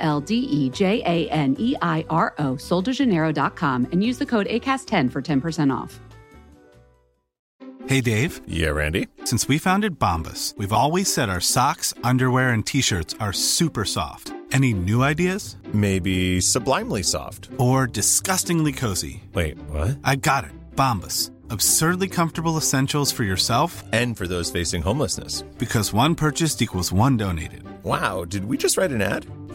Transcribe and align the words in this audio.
L 0.00 0.20
D 0.20 0.34
E 0.36 0.70
J 0.70 1.02
A 1.06 1.28
N 1.30 1.56
E 1.58 1.74
I 1.82 2.04
R 2.10 2.34
O, 2.38 2.54
soldejaneiro.com, 2.54 3.88
and 3.92 4.02
use 4.02 4.18
the 4.18 4.26
code 4.26 4.46
ACAST10 4.48 5.10
for 5.12 5.22
10% 5.22 5.72
off. 5.74 6.00
Hey, 7.86 8.00
Dave. 8.00 8.40
Yeah, 8.46 8.68
Randy. 8.70 9.08
Since 9.24 9.48
we 9.48 9.58
founded 9.58 9.98
Bombus, 9.98 10.54
we've 10.56 10.72
always 10.72 11.12
said 11.12 11.28
our 11.28 11.40
socks, 11.40 11.92
underwear, 12.04 12.50
and 12.50 12.64
t 12.64 12.80
shirts 12.82 13.14
are 13.20 13.32
super 13.32 13.84
soft. 13.84 14.32
Any 14.52 14.74
new 14.74 15.02
ideas? 15.02 15.56
Maybe 15.72 16.40
sublimely 16.40 17.02
soft. 17.02 17.48
Or 17.58 17.86
disgustingly 17.86 18.72
cozy? 18.72 19.22
Wait, 19.32 19.58
what? 19.70 19.98
I 20.04 20.16
got 20.16 20.44
it. 20.44 20.50
Bombus. 20.76 21.30
Absurdly 21.50 22.06
comfortable 22.08 22.56
essentials 22.56 23.10
for 23.10 23.24
yourself 23.24 23.82
And 23.92 24.16
for 24.16 24.26
those 24.28 24.50
facing 24.52 24.82
homelessness. 24.82 25.42
because 25.58 25.92
one 25.92 26.14
purchased 26.14 26.62
equals 26.62 26.92
one 26.92 27.16
donated. 27.16 27.64
Wow, 27.84 28.24
did 28.24 28.44
we 28.44 28.56
just 28.56 28.76
write 28.76 28.90
an 28.92 29.02
ad? 29.02 29.26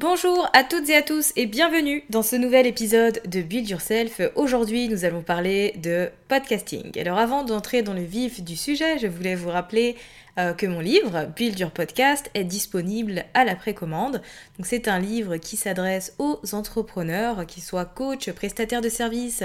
Bonjour 0.00 0.48
à 0.52 0.62
toutes 0.62 0.88
et 0.90 0.94
à 0.94 1.02
tous 1.02 1.32
et 1.34 1.46
bienvenue 1.46 2.04
dans 2.08 2.22
ce 2.22 2.36
nouvel 2.36 2.68
épisode 2.68 3.20
de 3.26 3.42
Build 3.42 3.68
Yourself. 3.68 4.20
Aujourd'hui, 4.36 4.88
nous 4.88 5.04
allons 5.04 5.22
parler 5.22 5.74
de 5.82 6.08
podcasting. 6.28 6.96
Alors 7.00 7.18
avant 7.18 7.42
d'entrer 7.42 7.82
dans 7.82 7.94
le 7.94 8.04
vif 8.04 8.40
du 8.40 8.54
sujet, 8.54 8.98
je 9.00 9.08
voulais 9.08 9.34
vous 9.34 9.48
rappeler 9.48 9.96
euh, 10.38 10.52
que 10.52 10.66
mon 10.66 10.80
livre 10.80 11.28
Build 11.36 11.58
Your 11.58 11.70
Podcast 11.70 12.30
est 12.34 12.44
disponible 12.44 13.24
à 13.34 13.44
la 13.44 13.56
précommande. 13.56 14.22
Donc 14.56 14.66
c'est 14.66 14.86
un 14.86 14.98
livre 14.98 15.36
qui 15.36 15.56
s'adresse 15.56 16.14
aux 16.18 16.40
entrepreneurs, 16.52 17.44
qu'ils 17.46 17.62
soient 17.62 17.84
coach, 17.84 18.30
prestataires 18.30 18.80
de 18.80 18.88
services, 18.88 19.42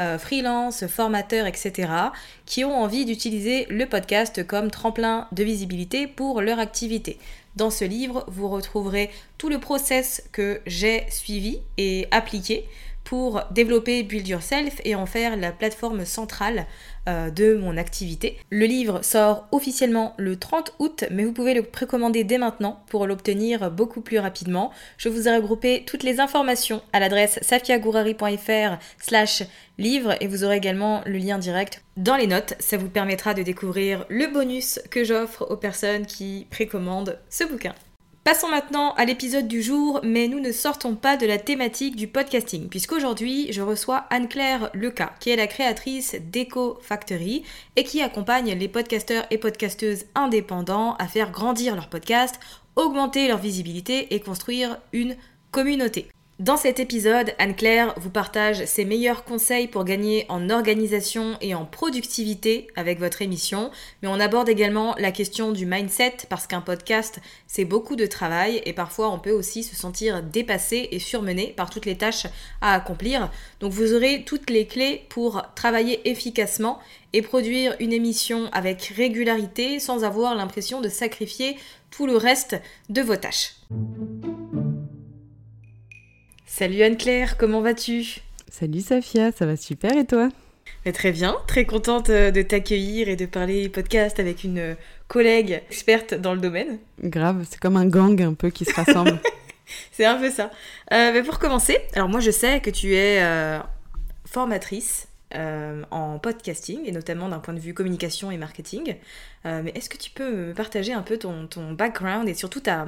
euh, 0.00 0.18
freelance, 0.18 0.86
formateurs, 0.86 1.46
etc., 1.46 1.92
qui 2.44 2.64
ont 2.64 2.74
envie 2.74 3.04
d'utiliser 3.04 3.66
le 3.70 3.86
podcast 3.86 4.44
comme 4.46 4.70
tremplin 4.70 5.28
de 5.30 5.44
visibilité 5.44 6.06
pour 6.06 6.40
leur 6.40 6.58
activité. 6.58 7.18
Dans 7.54 7.70
ce 7.70 7.84
livre, 7.84 8.24
vous 8.28 8.48
retrouverez 8.48 9.10
tout 9.38 9.48
le 9.48 9.58
process 9.58 10.24
que 10.32 10.60
j'ai 10.66 11.06
suivi 11.10 11.60
et 11.76 12.08
appliqué 12.10 12.66
pour 13.04 13.42
développer 13.50 14.02
Build 14.02 14.26
Yourself 14.26 14.80
et 14.84 14.94
en 14.94 15.06
faire 15.06 15.36
la 15.36 15.52
plateforme 15.52 16.04
centrale 16.04 16.66
euh, 17.08 17.30
de 17.30 17.54
mon 17.54 17.76
activité. 17.76 18.38
Le 18.50 18.64
livre 18.64 19.02
sort 19.02 19.48
officiellement 19.50 20.14
le 20.18 20.36
30 20.36 20.74
août, 20.78 21.04
mais 21.10 21.24
vous 21.24 21.32
pouvez 21.32 21.52
le 21.52 21.62
précommander 21.62 22.24
dès 22.24 22.38
maintenant 22.38 22.82
pour 22.88 23.06
l'obtenir 23.06 23.70
beaucoup 23.70 24.00
plus 24.00 24.18
rapidement. 24.18 24.70
Je 24.98 25.08
vous 25.08 25.26
ai 25.26 25.34
regroupé 25.34 25.84
toutes 25.84 26.04
les 26.04 26.20
informations 26.20 26.80
à 26.92 27.00
l'adresse 27.00 27.38
safiagourari.fr 27.42 28.78
slash 29.00 29.42
livre 29.78 30.14
et 30.20 30.28
vous 30.28 30.44
aurez 30.44 30.56
également 30.56 31.02
le 31.04 31.18
lien 31.18 31.38
direct 31.38 31.82
dans 31.96 32.16
les 32.16 32.26
notes. 32.26 32.54
Ça 32.60 32.76
vous 32.76 32.88
permettra 32.88 33.34
de 33.34 33.42
découvrir 33.42 34.06
le 34.08 34.32
bonus 34.32 34.80
que 34.90 35.04
j'offre 35.04 35.50
aux 35.50 35.56
personnes 35.56 36.06
qui 36.06 36.46
précommandent 36.50 37.18
ce 37.28 37.44
bouquin. 37.44 37.74
Passons 38.24 38.48
maintenant 38.48 38.94
à 38.94 39.04
l'épisode 39.04 39.48
du 39.48 39.62
jour, 39.62 39.98
mais 40.04 40.28
nous 40.28 40.38
ne 40.38 40.52
sortons 40.52 40.94
pas 40.94 41.16
de 41.16 41.26
la 41.26 41.38
thématique 41.38 41.96
du 41.96 42.06
podcasting, 42.06 42.68
puisqu'aujourd'hui 42.68 43.52
je 43.52 43.62
reçois 43.62 44.04
Anne-Claire 44.10 44.70
Leca, 44.74 45.12
qui 45.18 45.30
est 45.30 45.36
la 45.36 45.48
créatrice 45.48 46.14
d'Eco 46.30 46.78
Factory 46.82 47.42
et 47.74 47.82
qui 47.82 48.00
accompagne 48.00 48.56
les 48.56 48.68
podcasteurs 48.68 49.26
et 49.32 49.38
podcasteuses 49.38 50.04
indépendants 50.14 50.94
à 51.00 51.08
faire 51.08 51.32
grandir 51.32 51.74
leur 51.74 51.88
podcast, 51.88 52.38
augmenter 52.76 53.26
leur 53.26 53.38
visibilité 53.38 54.14
et 54.14 54.20
construire 54.20 54.78
une 54.92 55.16
communauté. 55.50 56.06
Dans 56.42 56.56
cet 56.56 56.80
épisode, 56.80 57.34
Anne-Claire 57.38 57.94
vous 57.98 58.10
partage 58.10 58.64
ses 58.64 58.84
meilleurs 58.84 59.22
conseils 59.22 59.68
pour 59.68 59.84
gagner 59.84 60.26
en 60.28 60.50
organisation 60.50 61.36
et 61.40 61.54
en 61.54 61.64
productivité 61.64 62.66
avec 62.74 62.98
votre 62.98 63.22
émission, 63.22 63.70
mais 64.02 64.08
on 64.08 64.18
aborde 64.18 64.48
également 64.48 64.96
la 64.98 65.12
question 65.12 65.52
du 65.52 65.66
mindset 65.66 66.16
parce 66.28 66.48
qu'un 66.48 66.60
podcast, 66.60 67.20
c'est 67.46 67.64
beaucoup 67.64 67.94
de 67.94 68.06
travail 68.06 68.60
et 68.66 68.72
parfois 68.72 69.12
on 69.12 69.20
peut 69.20 69.30
aussi 69.30 69.62
se 69.62 69.76
sentir 69.76 70.20
dépassé 70.20 70.88
et 70.90 70.98
surmené 70.98 71.54
par 71.56 71.70
toutes 71.70 71.86
les 71.86 71.96
tâches 71.96 72.26
à 72.60 72.74
accomplir. 72.74 73.30
Donc 73.60 73.70
vous 73.70 73.94
aurez 73.94 74.24
toutes 74.24 74.50
les 74.50 74.66
clés 74.66 75.06
pour 75.10 75.44
travailler 75.54 76.10
efficacement 76.10 76.80
et 77.12 77.22
produire 77.22 77.76
une 77.78 77.92
émission 77.92 78.48
avec 78.50 78.82
régularité 78.96 79.78
sans 79.78 80.02
avoir 80.02 80.34
l'impression 80.34 80.80
de 80.80 80.88
sacrifier 80.88 81.56
tout 81.92 82.08
le 82.08 82.16
reste 82.16 82.56
de 82.88 83.00
vos 83.00 83.14
tâches. 83.14 83.54
Salut 86.54 86.82
Anne-Claire, 86.82 87.38
comment 87.38 87.62
vas-tu? 87.62 88.18
Salut 88.50 88.82
Safia, 88.82 89.32
ça 89.32 89.46
va 89.46 89.56
super 89.56 89.96
et 89.96 90.04
toi? 90.04 90.28
Mais 90.84 90.92
Très 90.92 91.10
bien, 91.10 91.34
très 91.46 91.64
contente 91.64 92.10
euh, 92.10 92.30
de 92.30 92.42
t'accueillir 92.42 93.08
et 93.08 93.16
de 93.16 93.24
parler 93.24 93.70
podcast 93.70 94.20
avec 94.20 94.44
une 94.44 94.58
euh, 94.58 94.74
collègue 95.08 95.62
experte 95.70 96.12
dans 96.12 96.34
le 96.34 96.40
domaine. 96.40 96.78
Grave, 97.02 97.46
c'est 97.48 97.58
comme 97.58 97.78
un 97.78 97.86
gang 97.86 98.20
un 98.20 98.34
peu 98.34 98.50
qui 98.50 98.66
se 98.66 98.74
rassemble. 98.74 99.18
C'est 99.92 100.04
un 100.04 100.16
peu 100.16 100.28
ça. 100.28 100.50
Euh, 100.92 101.12
mais 101.14 101.22
pour 101.22 101.38
commencer, 101.38 101.78
alors 101.94 102.10
moi 102.10 102.20
je 102.20 102.30
sais 102.30 102.60
que 102.60 102.68
tu 102.68 102.94
es 102.96 103.22
euh, 103.22 103.58
formatrice 104.26 105.08
euh, 105.34 105.82
en 105.90 106.18
podcasting 106.18 106.80
et 106.84 106.92
notamment 106.92 107.30
d'un 107.30 107.38
point 107.38 107.54
de 107.54 107.60
vue 107.60 107.72
communication 107.72 108.30
et 108.30 108.36
marketing. 108.36 108.96
Euh, 109.46 109.62
mais 109.64 109.72
est-ce 109.74 109.88
que 109.88 109.96
tu 109.96 110.10
peux 110.10 110.30
me 110.30 110.52
partager 110.52 110.92
un 110.92 111.00
peu 111.00 111.16
ton, 111.16 111.46
ton 111.46 111.72
background 111.72 112.28
et 112.28 112.34
surtout 112.34 112.60
ta 112.60 112.86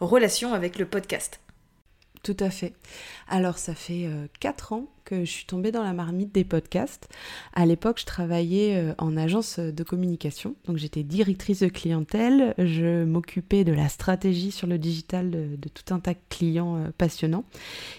relation 0.00 0.54
avec 0.54 0.78
le 0.78 0.86
podcast? 0.86 1.40
Tout 2.22 2.36
à 2.38 2.50
fait. 2.50 2.74
Alors 3.28 3.58
ça 3.58 3.74
fait 3.74 4.08
4 4.40 4.72
ans 4.74 4.91
que 5.04 5.24
je 5.24 5.30
suis 5.30 5.46
tombée 5.46 5.72
dans 5.72 5.82
la 5.82 5.92
marmite 5.92 6.34
des 6.34 6.44
podcasts. 6.44 7.08
À 7.54 7.66
l'époque, 7.66 8.00
je 8.00 8.06
travaillais 8.06 8.76
euh, 8.76 8.94
en 8.98 9.16
agence 9.16 9.58
de 9.58 9.84
communication, 9.84 10.54
donc 10.66 10.76
j'étais 10.76 11.02
directrice 11.02 11.60
de 11.60 11.68
clientèle, 11.68 12.54
je 12.58 13.04
m'occupais 13.04 13.64
de 13.64 13.72
la 13.72 13.88
stratégie 13.88 14.50
sur 14.50 14.66
le 14.66 14.78
digital 14.78 15.30
de, 15.30 15.68
tout 15.68 15.94
un 15.94 16.00
tas 16.00 16.14
de 16.14 16.18
clients 16.28 16.76
euh, 16.76 16.90
passionnants. 16.96 17.44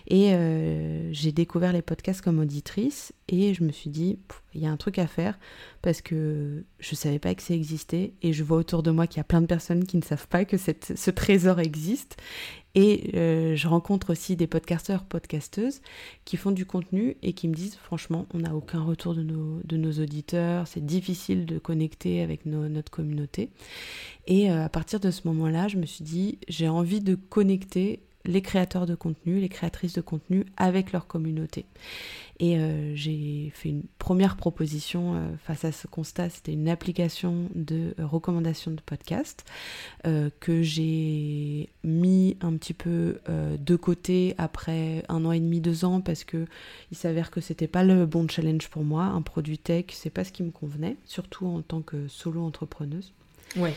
Et 0.08 0.34
euh, 0.34 1.12
j'ai 1.12 1.32
découvert 1.32 1.74
les 1.74 1.82
podcasts 1.82 2.22
comme 2.22 2.40
auditrice. 2.40 3.14
Et 3.30 3.54
je 3.54 3.64
me 3.64 3.72
suis 3.72 3.90
dit, 3.90 4.20
il 4.54 4.62
y 4.62 4.68
a 4.68 4.70
un 4.70 4.78
truc 4.78 5.00
à 5.00 5.08
faire. 5.08 5.40
Parce 5.82 6.02
que 6.02 6.64
je 6.80 6.96
savais 6.96 7.20
pas 7.20 7.34
que 7.36 7.42
ça 7.42 7.54
existait. 7.54 8.14
Et 8.22 8.34
je 8.34 8.44
vois 8.44 8.58
autour 8.58 8.84
de 8.84 8.92
moi 8.92 9.08
qu'il 9.08 9.18
y 9.18 9.22
a 9.22 9.26
plein 9.26 9.42
de 9.42 9.48
personnes 9.48 9.86
qui 9.86 9.98
ne 9.98 10.04
savent 10.04 10.28
pas 10.28 10.46
que 10.46 10.58
ce 10.58 11.10
trésor 11.10 11.60
existe. 11.60 12.18
Et 12.76 13.12
je 13.14 13.68
rencontre 13.68 14.12
aussi 14.12 14.36
des 14.36 14.48
podcasteurs, 14.48 15.04
podcasteuses 15.04 15.82
qui 16.26 16.38
font 16.38 16.52
du 16.52 16.66
contenu 16.66 16.93
et 17.22 17.34
qui 17.34 17.48
me 17.48 17.54
disent 17.54 17.76
franchement, 17.76 18.28
on 18.34 18.40
n'a 18.40 18.56
aucun 18.56 18.82
retour 18.82 19.16
de 19.16 19.24
nos, 19.24 19.92
auditeurs, 19.94 20.68
c'est 20.68 20.86
difficile 20.86 21.46
de 21.46 21.58
connecter 21.60 22.22
avec 22.22 22.46
notre 22.46 22.92
communauté. 22.92 23.50
Et 24.28 24.52
euh, 24.52 24.66
à 24.66 24.70
partir 24.70 25.00
de 25.00 25.12
ce 25.12 25.28
moment-là, 25.28 25.68
je 25.68 25.78
me 25.78 25.86
suis 25.86 26.04
dit, 26.04 26.40
j'ai 26.48 26.70
envie 26.70 27.02
de 27.02 27.16
connecter 27.16 28.02
les 28.26 28.42
créateurs 28.42 28.86
de 28.86 28.96
contenu, 28.96 29.40
les 29.40 29.50
créatrices 29.50 29.94
de 29.94 30.02
contenu 30.02 30.46
avec 30.58 30.92
leur 30.92 31.08
communauté. 31.08 31.66
Et 32.40 32.58
euh, 32.58 32.96
j'ai 32.96 33.52
fait 33.54 33.70
une 33.70 33.84
première 34.00 34.36
proposition 34.36 35.16
euh, 35.16 35.36
face 35.44 35.66
à 35.66 35.72
ce 35.72 35.88
constat, 35.88 36.30
c'était 36.30 36.54
une 36.54 36.68
application 36.68 37.50
de 37.54 37.94
recommandation 38.00 38.72
de 38.72 38.82
podcast 38.82 39.46
que 40.40 40.62
j'ai 40.62 41.70
mis 41.84 42.38
un 42.42 42.56
petit 42.58 42.74
peu 42.74 43.20
de 43.28 43.76
côté 43.76 44.36
après 44.38 45.04
un 45.10 45.26
an 45.26 45.32
et 45.32 45.40
demi, 45.40 45.62
deux 45.62 45.86
ans, 45.86 46.02
parce 46.02 46.24
que 46.24 46.46
il 46.92 46.98
s'avère 46.98 47.32
que 47.32 47.42
c'était 47.42 47.68
pas 47.68 47.84
le 47.84 48.06
bon 48.06 48.28
challenge 48.28 48.68
pour 48.70 48.84
moi. 48.84 49.06
Un 49.06 49.22
produit 49.22 49.58
tech, 49.58 49.86
c'est 49.92 50.10
pas 50.10 50.24
ce 50.24 50.32
qui 50.32 50.44
me 50.44 50.52
convenait, 50.52 50.98
surtout 51.06 51.48
en 51.48 51.62
tant 51.62 51.82
que 51.82 52.08
solo 52.08 52.44
entrepreneuse. 52.44 53.14
Ouais. 53.56 53.74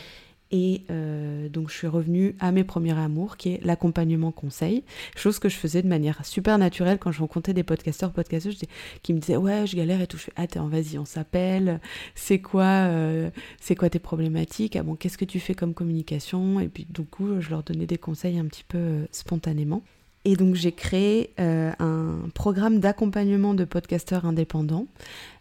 Et 0.51 0.83
euh, 0.89 1.49
donc 1.49 1.69
je 1.69 1.75
suis 1.75 1.87
revenue 1.87 2.35
à 2.39 2.51
mes 2.51 2.63
premiers 2.63 2.97
amours, 2.97 3.35
qui 3.35 3.49
est 3.49 3.65
l'accompagnement 3.65 4.31
conseil, 4.31 4.83
chose 5.15 5.39
que 5.39 5.49
je 5.49 5.57
faisais 5.57 5.81
de 5.81 5.87
manière 5.87 6.25
super 6.25 6.57
naturelle 6.57 6.99
quand 6.99 7.11
je 7.11 7.19
rencontrais 7.19 7.53
des 7.53 7.63
podcasteurs, 7.63 8.11
podcasteuses 8.11 8.61
qui 9.03 9.13
me 9.13 9.19
disaient 9.19 9.35
ouais 9.35 9.67
je 9.67 9.75
galère 9.75 9.99
et 9.99 10.07
tout. 10.07 10.17
Je 10.17 10.23
fais 10.23 10.33
attends 10.37 10.67
vas-y 10.67 10.97
on 10.97 11.05
s'appelle, 11.05 11.81
c'est 12.15 12.39
quoi, 12.39 12.63
euh, 12.63 13.29
c'est 13.59 13.75
quoi 13.75 13.89
tes 13.89 13.99
problématiques, 13.99 14.77
ah 14.77 14.83
bon 14.83 14.95
qu'est-ce 14.95 15.17
que 15.17 15.25
tu 15.25 15.41
fais 15.41 15.53
comme 15.53 15.73
communication? 15.73 16.61
Et 16.61 16.69
puis 16.69 16.87
du 16.89 17.03
coup 17.03 17.41
je 17.41 17.49
leur 17.49 17.63
donnais 17.63 17.85
des 17.85 17.97
conseils 17.97 18.39
un 18.39 18.45
petit 18.45 18.65
peu 18.65 18.77
euh, 18.77 19.05
spontanément. 19.11 19.83
Et 20.23 20.35
donc 20.35 20.55
j'ai 20.55 20.73
créé 20.73 21.31
un 21.37 22.17
programme 22.33 22.81
d'accompagnement 22.81 23.53
de 23.53 23.63
podcasteurs 23.63 24.25
indépendants 24.25 24.85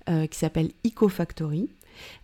qui 0.07 0.39
s'appelle 0.39 0.71
EcoFactory 0.87 1.69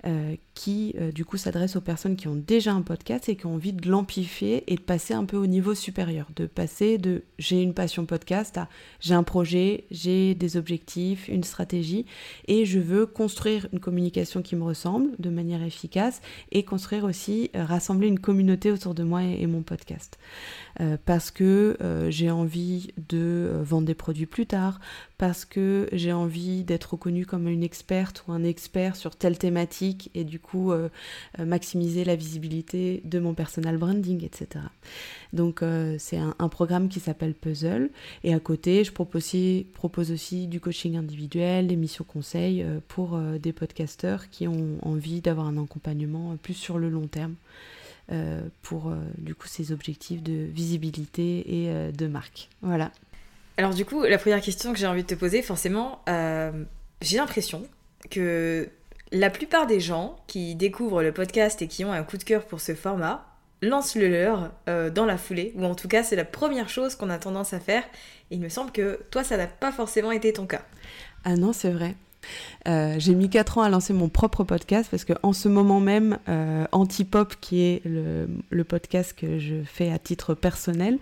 euh, 0.07 0.37
qui 0.55 0.95
euh, 0.99 1.13
du 1.13 1.25
coup 1.25 1.37
s'adresse 1.37 1.77
aux 1.77 1.81
personnes 1.81 2.17
qui 2.17 2.29
ont 2.29 2.37
déjà 2.37 2.73
un 2.73 2.83
podcast 2.83 3.29
et 3.29 3.37
qui 3.37 3.47
ont 3.47 3.55
envie 3.55 3.73
de 3.73 3.89
l'amplifier 3.89 4.65
et 4.71 4.77
de 4.77 4.81
passer 4.81 5.15
un 5.15 5.25
peu 5.25 5.37
au 5.37 5.47
niveau 5.47 5.75
supérieur, 5.75 6.29
de 6.37 6.47
passer 6.47 6.99
de 6.99 7.25
j'ai 7.39 7.63
une 7.63 7.75
passion 7.75 8.05
podcast 8.05 8.59
à 8.59 8.69
j'ai 9.01 9.15
un 9.15 9.23
projet, 9.23 9.85
j'ai 9.91 10.35
des 10.35 10.57
objectifs, 10.57 11.29
une 11.29 11.45
stratégie 11.45 12.07
et 12.49 12.67
je 12.67 12.79
veux 12.79 13.07
construire 13.07 13.67
une 13.73 13.81
communication 13.81 14.43
qui 14.43 14.57
me 14.57 14.65
ressemble 14.65 15.11
de 15.19 15.31
manière 15.31 15.63
efficace 15.63 16.21
et 16.51 16.65
construire 16.65 17.05
aussi, 17.05 17.51
euh, 17.57 17.65
rassembler 17.65 18.09
une 18.09 18.19
communauté 18.19 18.71
autour 18.71 18.95
de 18.95 19.03
moi 19.03 19.23
et, 19.23 19.47
mon 19.47 19.63
podcast. 19.63 20.19
parce 21.05 21.31
que 21.31 21.77
j'ai 22.09 22.31
envie 22.31 22.89
de 23.09 23.61
vendre 23.63 23.87
des 23.87 23.95
produits 23.95 24.27
plus 24.27 24.47
tard, 24.47 24.81
parce 25.23 25.45
que 25.45 25.89
j'ai 25.93 26.13
envie 26.13 26.65
d'être 26.65 26.95
reconnue 26.95 27.27
comme 27.27 27.47
une 27.47 27.63
experte 27.63 28.25
ou 28.27 28.33
un 28.33 28.43
expert 28.43 28.97
sur 28.97 29.15
telle 29.15 29.39
thématique 29.39 30.11
et 30.17 30.25
du 30.25 30.41
coup 30.41 30.73
euh, 30.73 30.89
euh, 31.39 31.45
maximiser 31.45 32.03
la 32.03 32.17
visibilité 32.17 33.01
de 33.05 33.21
mon 33.21 33.33
personal 33.33 33.77
branding, 33.77 34.25
etc. 34.25 34.65
Donc 35.33 35.63
euh, 35.63 35.95
c'est 36.01 36.19
un, 36.19 36.49
programme 36.49 36.89
qui 36.89 36.99
s'appelle 36.99 37.35
Puzzle 37.35 37.91
et 38.25 38.35
à 38.35 38.41
côté 38.41 38.83
je 38.83 38.91
propose 38.91 40.11
aussi, 40.11 40.49
du 40.49 40.59
coaching 40.59 40.97
individuel, 40.97 41.69
des 41.69 41.77
missions 41.77 42.05
conseils 42.05 42.67
pour 42.89 43.17
des 43.17 43.53
podcasteurs 43.53 44.29
qui 44.29 44.49
ont 44.49 44.79
envie 44.83 45.21
d'avoir 45.21 45.47
un 45.47 45.63
accompagnement 45.63 46.37
plus 46.37 46.55
sur 46.55 46.79
le 46.79 46.91
long 46.91 47.07
terme. 47.07 47.37
pour 48.63 48.93
du 49.19 49.37
coup 49.37 49.47
ces 49.47 49.71
objectifs 49.71 50.21
de 50.25 50.49
visibilité 50.53 51.63
et 51.63 51.93
de 51.93 52.07
marque. 52.09 52.49
Voilà. 52.61 52.91
Alors 53.57 53.75
du 53.75 53.85
coup, 53.85 54.03
la 54.03 54.19
première 54.19 54.41
question 54.41 54.73
que 54.73 54.79
j'ai 54.79 54.87
envie 54.87 55.03
de 55.03 55.09
te 55.09 55.15
poser, 55.15 55.43
forcément, 55.43 56.01
euh, 56.09 56.65
j'ai 57.01 57.19
l'impression 57.19 57.63
que 58.11 58.69
la 59.11 59.31
plupart 59.31 59.67
des 59.67 59.81
gens 59.81 60.17
qui 60.27 60.55
découvrent 60.55 61.03
le 61.03 61.13
podcast 61.13 61.61
et 61.63 61.69
qui 61.69 61.85
ont 61.85 61.93
un 61.93 62.03
coup 62.03 62.17
de 62.17 62.25
cœur 62.25 62.45
pour 62.45 62.61
ce 62.61 62.75
format 62.75 63.27
lancent 63.61 63.95
le 63.95 64.09
leur 64.09 64.51
euh, 64.69 64.91
dans 64.91 65.05
la 65.05 65.17
foulée, 65.17 65.53
ou 65.55 65.65
en 65.65 65.75
tout 65.75 65.87
cas 65.87 66.03
c'est 66.03 66.17
la 66.17 66.25
première 66.25 66.69
chose 66.69 66.97
qu'on 66.97 67.11
a 67.11 67.19
tendance 67.19 67.53
à 67.53 67.61
faire. 67.61 67.85
Il 68.31 68.41
me 68.41 68.49
semble 68.49 68.73
que 68.73 69.01
toi, 69.11 69.23
ça 69.23 69.37
n'a 69.37 69.47
pas 69.47 69.71
forcément 69.71 70.11
été 70.11 70.33
ton 70.33 70.47
cas. 70.47 70.63
Ah 71.25 71.37
non, 71.37 71.53
c'est 71.53 71.71
vrai. 71.71 71.95
Euh, 72.69 72.97
j'ai 72.99 73.15
mis 73.15 73.29
4 73.29 73.59
ans 73.59 73.63
à 73.63 73.69
lancer 73.69 73.93
mon 73.93 74.09
propre 74.09 74.45
podcast 74.45 74.89
parce 74.91 75.05
que 75.05 75.13
en 75.23 75.33
ce 75.33 75.49
moment 75.49 75.81
même, 75.81 76.19
euh, 76.29 76.65
Antipop, 76.73 77.35
qui 77.41 77.63
est 77.63 77.83
le, 77.85 78.65
podcast 78.65 79.13
que 79.17 79.39
je 79.39 79.57
fais 79.65 79.91
à 79.91 79.99
titre 79.99 80.35
personnel, 80.35 80.99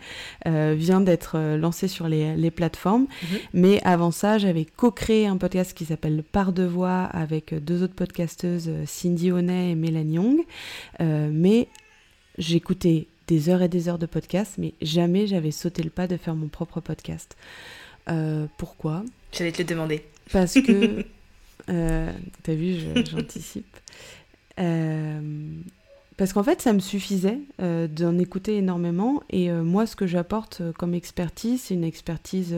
euh, 0.47 0.75
vient 0.77 1.01
d'être 1.01 1.39
lancé 1.57 1.89
sur 1.89 2.09
les, 2.09 2.51
plateformes. 2.51 3.03
Mhm. 3.03 3.39
Mais 3.55 3.81
avant 3.85 4.11
ça, 4.11 4.39
j'avais 4.39 4.65
co-créé 4.65 5.27
un 5.27 5.37
podcast 5.37 5.73
qui 5.77 5.85
s'appelle 5.85 6.25
Par 6.25 6.53
de 6.53 6.65
voix 6.65 7.03
avec 7.05 7.55
deux 7.55 7.83
autres 7.83 7.95
podcasteuses, 7.95 8.71
Cindy 8.87 9.31
Honnet 9.31 9.71
et 9.71 9.75
Mélanie 9.75 10.15
Young. 10.15 10.41
mais 10.99 11.69
j'écoutais 12.39 13.07
des 13.29 13.49
heures 13.49 13.63
et 13.63 13.69
des 13.69 13.89
heures 13.89 13.99
de 13.99 14.07
podcast, 14.07 14.55
mais 14.59 14.75
jamais 14.83 15.27
j'avais 15.27 15.53
sauté 15.53 15.83
le 15.83 15.91
pas 15.91 16.09
de 16.09 16.17
faire 16.17 16.35
mon 16.35 16.49
propre 16.49 16.81
podcast. 16.81 17.37
pourquoi? 18.57 19.05
J'allais 19.33 19.53
te 19.53 19.59
le 19.59 19.69
demander. 19.69 20.05
Parce 20.33 20.55
que, 20.61 21.05
euh, 21.69 22.13
t'as 22.43 22.55
vu, 22.55 22.77
j'anticipe. 23.11 23.77
Euh, 24.59 25.21
parce 26.17 26.35
qu'en 26.35 26.43
fait, 26.43 26.61
ça 26.61 26.75
me 26.75 26.81
suffisait 26.81 27.39
euh, 27.63 27.89
d'en 27.89 28.19
écouter 28.19 28.59
énormément. 28.59 29.23
Et 29.31 29.51
moi, 29.51 29.87
ce 29.87 29.97
que 29.97 30.07
j'apporte 30.07 30.61
comme 30.77 30.93
expertise, 30.95 31.63
c'est 31.63 31.75
une 31.75 31.85
expertise 31.85 32.55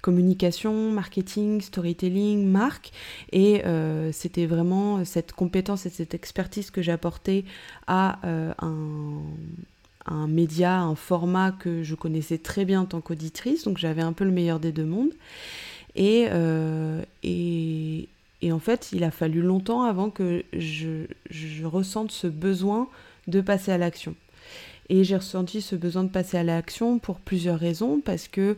communication, 0.00 0.90
marketing, 0.90 1.60
storytelling, 1.60 2.44
marque. 2.44 2.90
Et 3.30 3.62
c'était 4.10 4.46
vraiment 4.46 5.04
cette 5.04 5.32
compétence 5.32 5.86
et 5.86 5.90
cette 5.90 6.14
expertise 6.14 6.72
que 6.72 6.82
j'apportais 6.82 7.44
à 7.86 8.18
un, 8.24 9.20
un 10.06 10.26
média, 10.26 10.80
un 10.80 10.96
format 10.96 11.52
que 11.52 11.84
je 11.84 11.94
connaissais 11.94 12.38
très 12.38 12.64
bien 12.64 12.80
en 12.80 12.86
tant 12.86 13.00
qu'auditrice. 13.00 13.62
Donc 13.62 13.78
j'avais 13.78 14.02
un 14.02 14.12
peu 14.12 14.24
le 14.24 14.32
meilleur 14.32 14.58
des 14.58 14.72
deux 14.72 14.84
mondes. 14.84 15.12
Euh, 15.98 17.02
et, 17.22 18.08
et, 18.42 18.52
en 18.52 18.58
fait, 18.58 18.90
il 18.92 19.04
a 19.04 19.10
fallu 19.10 19.42
longtemps 19.42 19.82
avant 19.82 20.10
que 20.10 20.44
je, 20.52 21.06
je 21.30 21.64
ressente 21.64 22.10
ce 22.10 22.26
besoin 22.26 22.88
de 23.26 23.40
passer 23.40 23.72
à 23.72 23.78
l'action. 23.78 24.14
Et 24.90 25.02
j'ai 25.02 25.16
ressenti 25.16 25.62
ce 25.62 25.76
besoin 25.76 26.04
de 26.04 26.10
passer 26.10 26.36
à 26.36 26.42
l'action 26.42 26.98
pour 26.98 27.18
plusieurs 27.18 27.58
raisons, 27.58 28.00
parce 28.04 28.28
que 28.28 28.56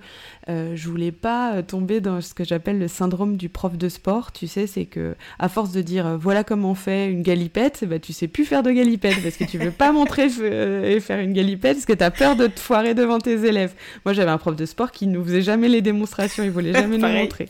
euh, 0.49 0.73
je 0.75 0.89
voulais 0.89 1.13
pas 1.13 1.55
euh, 1.55 1.63
tomber 1.63 2.01
dans 2.01 2.21
ce 2.21 2.35
que 2.35 2.43
j'appelle 2.43 2.79
le 2.79 2.89
syndrome 2.89 3.37
du 3.37 3.49
prof 3.49 3.79
de 3.79 3.89
sport. 3.89 4.33
Tu 4.33 4.49
sais, 4.49 4.67
c'est 4.67 4.87
que 4.87 5.15
à 5.39 5.49
force 5.49 5.71
de 5.71 5.83
dire 5.83 6.07
euh, 6.07 6.17
voilà 6.17 6.43
comment 6.43 6.73
on 6.73 6.75
fait 6.75 7.09
une 7.11 7.23
galipette, 7.23 7.85
bah, 7.89 8.01
tu 8.01 8.13
sais 8.13 8.27
plus 8.27 8.45
faire 8.45 8.65
de 8.65 8.73
galipette 8.73 9.23
parce 9.23 9.37
que 9.37 9.45
tu 9.45 9.59
veux 9.59 9.71
pas 9.71 9.93
montrer 9.97 10.27
et 10.27 10.99
faire 11.01 11.21
une 11.21 11.33
galipette 11.33 11.75
parce 11.75 11.87
que 11.87 11.93
tu 11.93 12.03
as 12.03 12.11
peur 12.11 12.35
de 12.35 12.49
te 12.49 12.59
foirer 12.59 12.95
devant 12.95 13.19
tes 13.19 13.45
élèves. 13.45 13.75
Moi, 14.05 14.13
j'avais 14.13 14.31
un 14.31 14.39
prof 14.39 14.57
de 14.57 14.67
sport 14.67 14.91
qui 14.91 15.07
nous 15.07 15.23
faisait 15.25 15.43
jamais 15.43 15.69
les 15.69 15.81
démonstrations, 15.81 16.43
il 16.43 16.51
voulait 16.51 16.73
jamais 16.73 16.99
nous 16.99 17.09
montrer. 17.09 17.49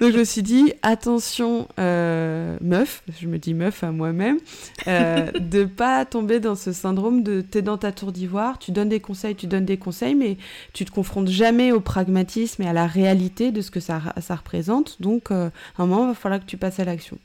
Donc 0.00 0.12
je 0.12 0.18
me 0.18 0.24
suis 0.24 0.42
dit 0.42 0.72
attention 0.82 1.68
meuf, 1.78 3.02
je 3.20 3.28
me 3.28 3.38
dis 3.38 3.54
meuf 3.54 3.84
à 3.84 3.92
moi-même, 3.92 4.38
de 4.86 5.64
pas 5.64 6.04
tomber 6.04 6.40
dans 6.40 6.56
ce 6.56 6.72
syndrome 6.72 7.22
de 7.22 7.42
t'es 7.42 7.62
dans 7.62 7.78
ta 7.78 7.91
tour 7.92 8.12
d'ivoire, 8.12 8.58
tu 8.58 8.72
donnes 8.72 8.88
des 8.88 9.00
conseils, 9.00 9.34
tu 9.34 9.46
donnes 9.46 9.64
des 9.64 9.76
conseils, 9.76 10.14
mais 10.14 10.36
tu 10.72 10.84
te 10.84 10.90
confrontes 10.90 11.28
jamais 11.28 11.72
au 11.72 11.80
pragmatisme 11.80 12.62
et 12.62 12.68
à 12.68 12.72
la 12.72 12.86
réalité 12.86 13.52
de 13.52 13.60
ce 13.60 13.70
que 13.70 13.80
ça, 13.80 14.02
ça 14.20 14.34
représente. 14.34 15.00
Donc, 15.00 15.30
euh, 15.30 15.50
à 15.78 15.82
un 15.82 15.86
moment, 15.86 16.04
il 16.04 16.08
va 16.08 16.14
falloir 16.14 16.40
que 16.40 16.46
tu 16.46 16.56
passes 16.56 16.80
à 16.80 16.84
l'action. 16.84 17.18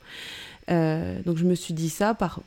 Euh, 0.70 1.20
donc, 1.24 1.36
je 1.36 1.44
me 1.44 1.54
suis 1.54 1.74
dit 1.74 1.90
ça 1.90 2.14
par 2.14 2.40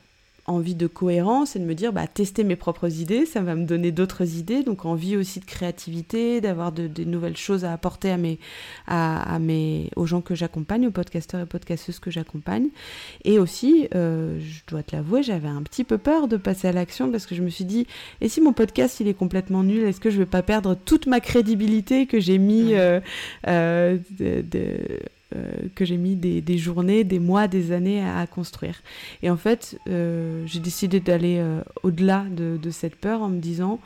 envie 0.46 0.74
de 0.74 0.86
cohérence 0.86 1.54
et 1.56 1.58
de 1.58 1.64
me 1.64 1.74
dire 1.74 1.92
bah 1.92 2.06
tester 2.06 2.42
mes 2.42 2.56
propres 2.56 3.00
idées 3.00 3.26
ça 3.26 3.40
va 3.40 3.54
me 3.54 3.64
donner 3.64 3.92
d'autres 3.92 4.36
idées 4.36 4.62
donc 4.62 4.84
envie 4.84 5.16
aussi 5.16 5.38
de 5.38 5.44
créativité 5.44 6.40
d'avoir 6.40 6.72
de, 6.72 7.04
nouvelles 7.04 7.36
choses 7.36 7.64
à 7.64 7.72
apporter 7.72 8.10
à 8.10 8.16
mes 8.16 8.38
à, 8.86 9.38
mes 9.38 9.90
aux 9.96 10.06
gens 10.06 10.20
que 10.20 10.34
j'accompagne 10.34 10.86
aux 10.86 10.90
podcasteurs 10.90 11.40
et 11.40 11.46
podcasteuses 11.46 11.98
que 11.98 12.10
j'accompagne. 12.10 12.68
Et 13.24 13.38
aussi 13.38 13.88
euh, 13.94 14.38
je 14.40 14.60
dois 14.66 14.82
te 14.82 14.96
l'avouer 14.96 15.22
j'avais 15.22 15.48
un 15.48 15.62
petit 15.62 15.84
peu 15.84 15.98
peur 15.98 16.28
de 16.28 16.36
passer 16.36 16.68
à 16.68 16.72
l'action 16.72 17.10
parce 17.10 17.26
que 17.26 17.34
je 17.34 17.42
me 17.42 17.48
suis 17.48 17.64
dit 17.64 17.86
et 18.20 18.28
si 18.28 18.40
mon 18.40 18.52
podcast 18.52 19.00
il 19.00 19.08
est 19.08 19.14
complètement 19.14 19.62
nul 19.62 19.84
est-ce 19.84 20.00
que 20.00 20.10
je 20.10 20.18
vais 20.18 20.26
pas 20.26 20.42
perdre 20.42 20.74
toute 20.74 21.06
ma 21.06 21.20
crédibilité 21.20 22.06
que 22.06 22.20
j'ai 22.20 22.38
mis 22.38 22.74
euh, 22.74 23.00
euh, 23.46 23.98
de 24.18 24.44
euh, 24.54 24.98
que 25.74 25.84
j'ai 25.84 25.96
mis 25.96 26.16
des, 26.16 26.58
journées, 26.58 27.04
des 27.04 27.18
mois, 27.18 27.48
des 27.48 27.72
années 27.72 28.04
à, 28.04 28.26
construire. 28.26 28.82
Et 29.22 29.30
en 29.30 29.36
fait, 29.36 29.78
euh, 29.88 30.44
j'ai 30.46 30.60
décidé 30.60 31.00
d'aller 31.00 31.38
euh, 31.38 31.60
au-delà 31.82 32.24
de, 32.30 32.70
cette 32.70 32.96
peur 32.96 33.22
en 33.22 33.28
me 33.28 33.38
disant, 33.38 33.80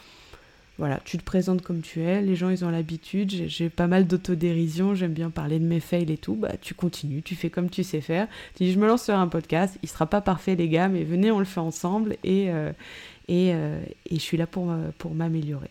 voilà, 0.78 1.00
tu 1.04 1.18
te 1.18 1.24
présentes 1.24 1.62
comme 1.62 1.80
tu 1.80 2.02
es, 2.02 2.20
les 2.20 2.36
gens 2.36 2.50
ils 2.50 2.64
ont 2.64 2.70
l'habitude, 2.70 3.48
j'ai 3.48 3.70
pas 3.70 3.86
mal 3.86 4.06
d'autodérision, 4.06 4.94
j'aime 4.94 5.12
bien 5.12 5.30
parler 5.30 5.58
de 5.58 5.64
mes 5.64 5.80
fails 5.80 6.12
et 6.12 6.18
tout, 6.18 6.34
bah 6.34 6.52
tu 6.60 6.74
continues, 6.74 7.22
tu 7.22 7.34
fais 7.34 7.50
comme 7.50 7.70
tu 7.70 7.82
sais 7.82 8.02
faire. 8.02 8.28
Tu 8.54 8.64
dis 8.64 8.72
je 8.72 8.78
me 8.78 8.86
lance 8.86 9.04
sur 9.04 9.14
un 9.14 9.28
podcast, 9.28 9.78
il 9.82 9.88
sera 9.88 10.06
pas 10.06 10.20
parfait 10.20 10.54
les 10.54 10.68
gars, 10.68 10.88
mais 10.88 11.02
venez 11.02 11.30
on 11.30 11.38
le 11.38 11.46
fait 11.46 11.60
ensemble 11.60 12.16
et, 12.22 12.50
et, 13.28 13.48
et 13.48 13.54
je 14.10 14.18
suis 14.18 14.36
là 14.36 14.46
pour, 14.46 14.70
pour 14.98 15.14
m'améliorer. 15.14 15.70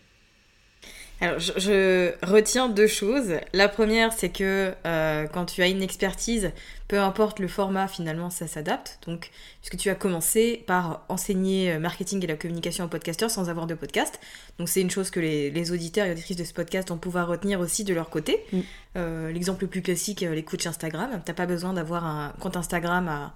Alors, 1.20 1.38
je, 1.38 2.12
retiens 2.22 2.68
deux 2.68 2.86
choses. 2.86 3.34
La 3.54 3.68
première, 3.68 4.12
c'est 4.12 4.28
que 4.28 4.74
euh, 4.84 5.26
quand 5.26 5.46
tu 5.46 5.62
as 5.62 5.68
une 5.68 5.82
expertise, 5.82 6.50
peu 6.88 7.00
importe 7.00 7.38
le 7.38 7.48
format, 7.48 7.88
finalement, 7.88 8.28
ça 8.28 8.46
s'adapte. 8.46 8.98
Donc, 9.06 9.30
puisque 9.62 9.78
tu 9.78 9.88
as 9.88 9.94
commencé 9.94 10.62
par 10.66 11.04
enseigner 11.08 11.72
euh, 11.72 11.78
marketing 11.78 12.22
et 12.22 12.26
la 12.26 12.36
communication 12.36 12.84
aux 12.84 12.88
podcasteurs 12.88 13.30
sans 13.30 13.48
avoir 13.48 13.66
de 13.66 13.74
podcast. 13.74 14.20
Donc, 14.58 14.68
c'est 14.68 14.82
une 14.82 14.90
chose 14.90 15.08
que 15.10 15.20
les, 15.20 15.72
auditeurs 15.72 16.06
et 16.06 16.12
auditrices 16.12 16.36
de 16.36 16.44
ce 16.44 16.52
podcast 16.52 16.90
vont 16.90 16.98
pouvoir 16.98 17.28
retenir 17.28 17.60
aussi 17.60 17.82
de 17.82 17.94
leur 17.94 18.10
côté. 18.10 18.44
Mm. 18.52 18.60
Euh, 18.96 19.32
l'exemple 19.32 19.62
le 19.62 19.68
plus 19.68 19.82
classique, 19.82 20.20
les 20.20 20.42
coachs 20.42 20.66
Instagram. 20.66 21.22
T'as 21.24 21.34
pas 21.34 21.46
besoin 21.46 21.72
d'avoir 21.72 22.04
un 22.04 22.34
compte 22.40 22.58
Instagram 22.58 23.08
à 23.08 23.34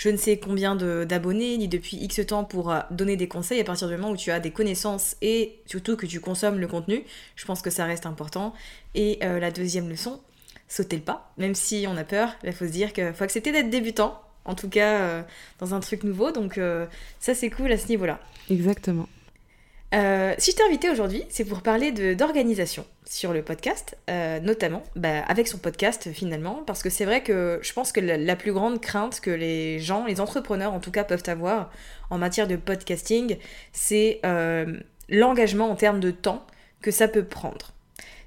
je 0.00 0.08
ne 0.08 0.16
sais 0.16 0.38
combien 0.38 0.76
d'abonnés, 0.76 1.58
ni 1.58 1.68
depuis 1.68 1.98
X 1.98 2.26
temps 2.26 2.44
pour 2.44 2.70
euh, 2.70 2.80
donner 2.90 3.16
des 3.16 3.28
conseils 3.28 3.60
à 3.60 3.64
partir 3.64 3.86
du 3.86 3.96
moment 3.98 4.10
où 4.10 4.16
tu 4.16 4.30
as 4.30 4.40
des 4.40 4.50
connaissances 4.50 5.14
et 5.20 5.58
surtout 5.66 5.94
que 5.94 6.06
tu 6.06 6.20
consommes 6.20 6.58
le 6.58 6.66
contenu. 6.66 7.04
Je 7.36 7.44
pense 7.44 7.60
que 7.60 7.68
ça 7.68 7.84
reste 7.84 8.06
important. 8.06 8.54
Et 8.94 9.18
euh, 9.22 9.38
la 9.38 9.50
deuxième 9.50 9.90
leçon, 9.90 10.18
sauter 10.68 10.96
le 10.96 11.02
pas. 11.02 11.30
Même 11.36 11.54
si 11.54 11.84
on 11.86 11.98
a 11.98 12.04
peur, 12.04 12.34
il 12.44 12.52
faut 12.54 12.64
se 12.64 12.72
dire 12.72 12.94
qu'il 12.94 13.12
faut 13.12 13.24
accepter 13.24 13.52
d'être 13.52 13.68
débutant, 13.68 14.22
en 14.46 14.54
tout 14.54 14.70
cas 14.70 15.00
euh, 15.00 15.22
dans 15.58 15.74
un 15.74 15.80
truc 15.80 16.02
nouveau. 16.02 16.32
Donc 16.32 16.58
ça 17.18 17.34
c'est 17.34 17.50
cool 17.50 17.70
à 17.70 17.76
ce 17.76 17.88
niveau-là. 17.88 18.20
Exactement. 18.48 19.06
Euh, 19.92 20.34
si 20.38 20.52
je 20.52 20.56
t'ai 20.56 20.62
invité 20.62 20.88
aujourd'hui, 20.88 21.24
c'est 21.30 21.44
pour 21.44 21.62
parler 21.62 21.90
d'organisation 22.14 22.84
sur 23.04 23.32
le 23.32 23.42
podcast, 23.42 23.98
euh, 24.08 24.38
notamment 24.38 24.84
bah, 24.94 25.22
avec 25.26 25.48
son 25.48 25.58
podcast 25.58 26.12
finalement, 26.12 26.62
parce 26.64 26.82
que 26.82 26.90
c'est 26.90 27.04
vrai 27.04 27.22
que 27.22 27.58
je 27.62 27.72
pense 27.72 27.90
que 27.90 27.98
la, 27.98 28.36
plus 28.36 28.52
grande 28.52 28.80
crainte 28.80 29.20
que 29.20 29.30
les 29.30 29.80
gens, 29.80 30.06
les 30.06 30.20
entrepreneurs 30.20 30.72
en 30.72 30.80
tout 30.80 30.92
cas, 30.92 31.02
peuvent 31.02 31.24
avoir 31.26 31.70
en 32.08 32.18
matière 32.18 32.46
de 32.46 32.54
podcasting, 32.54 33.36
c'est 33.72 34.20
euh, 34.24 34.78
l'engagement 35.08 35.68
en 35.70 35.74
termes 35.74 36.00
de 36.00 36.12
temps 36.12 36.46
que 36.82 36.92
ça 36.92 37.08
peut 37.08 37.24
prendre. 37.24 37.72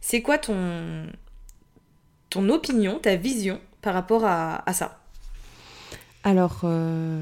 C'est 0.02 0.22
quoi 0.22 0.38
ton, 0.38 1.08
ton 2.30 2.50
opinion, 2.50 3.00
ta 3.00 3.16
vision 3.16 3.62
par 3.82 3.94
rapport 3.94 4.26
à, 4.26 4.70
à 4.70 4.74
ça? 4.74 5.00
Alors, 6.26 6.64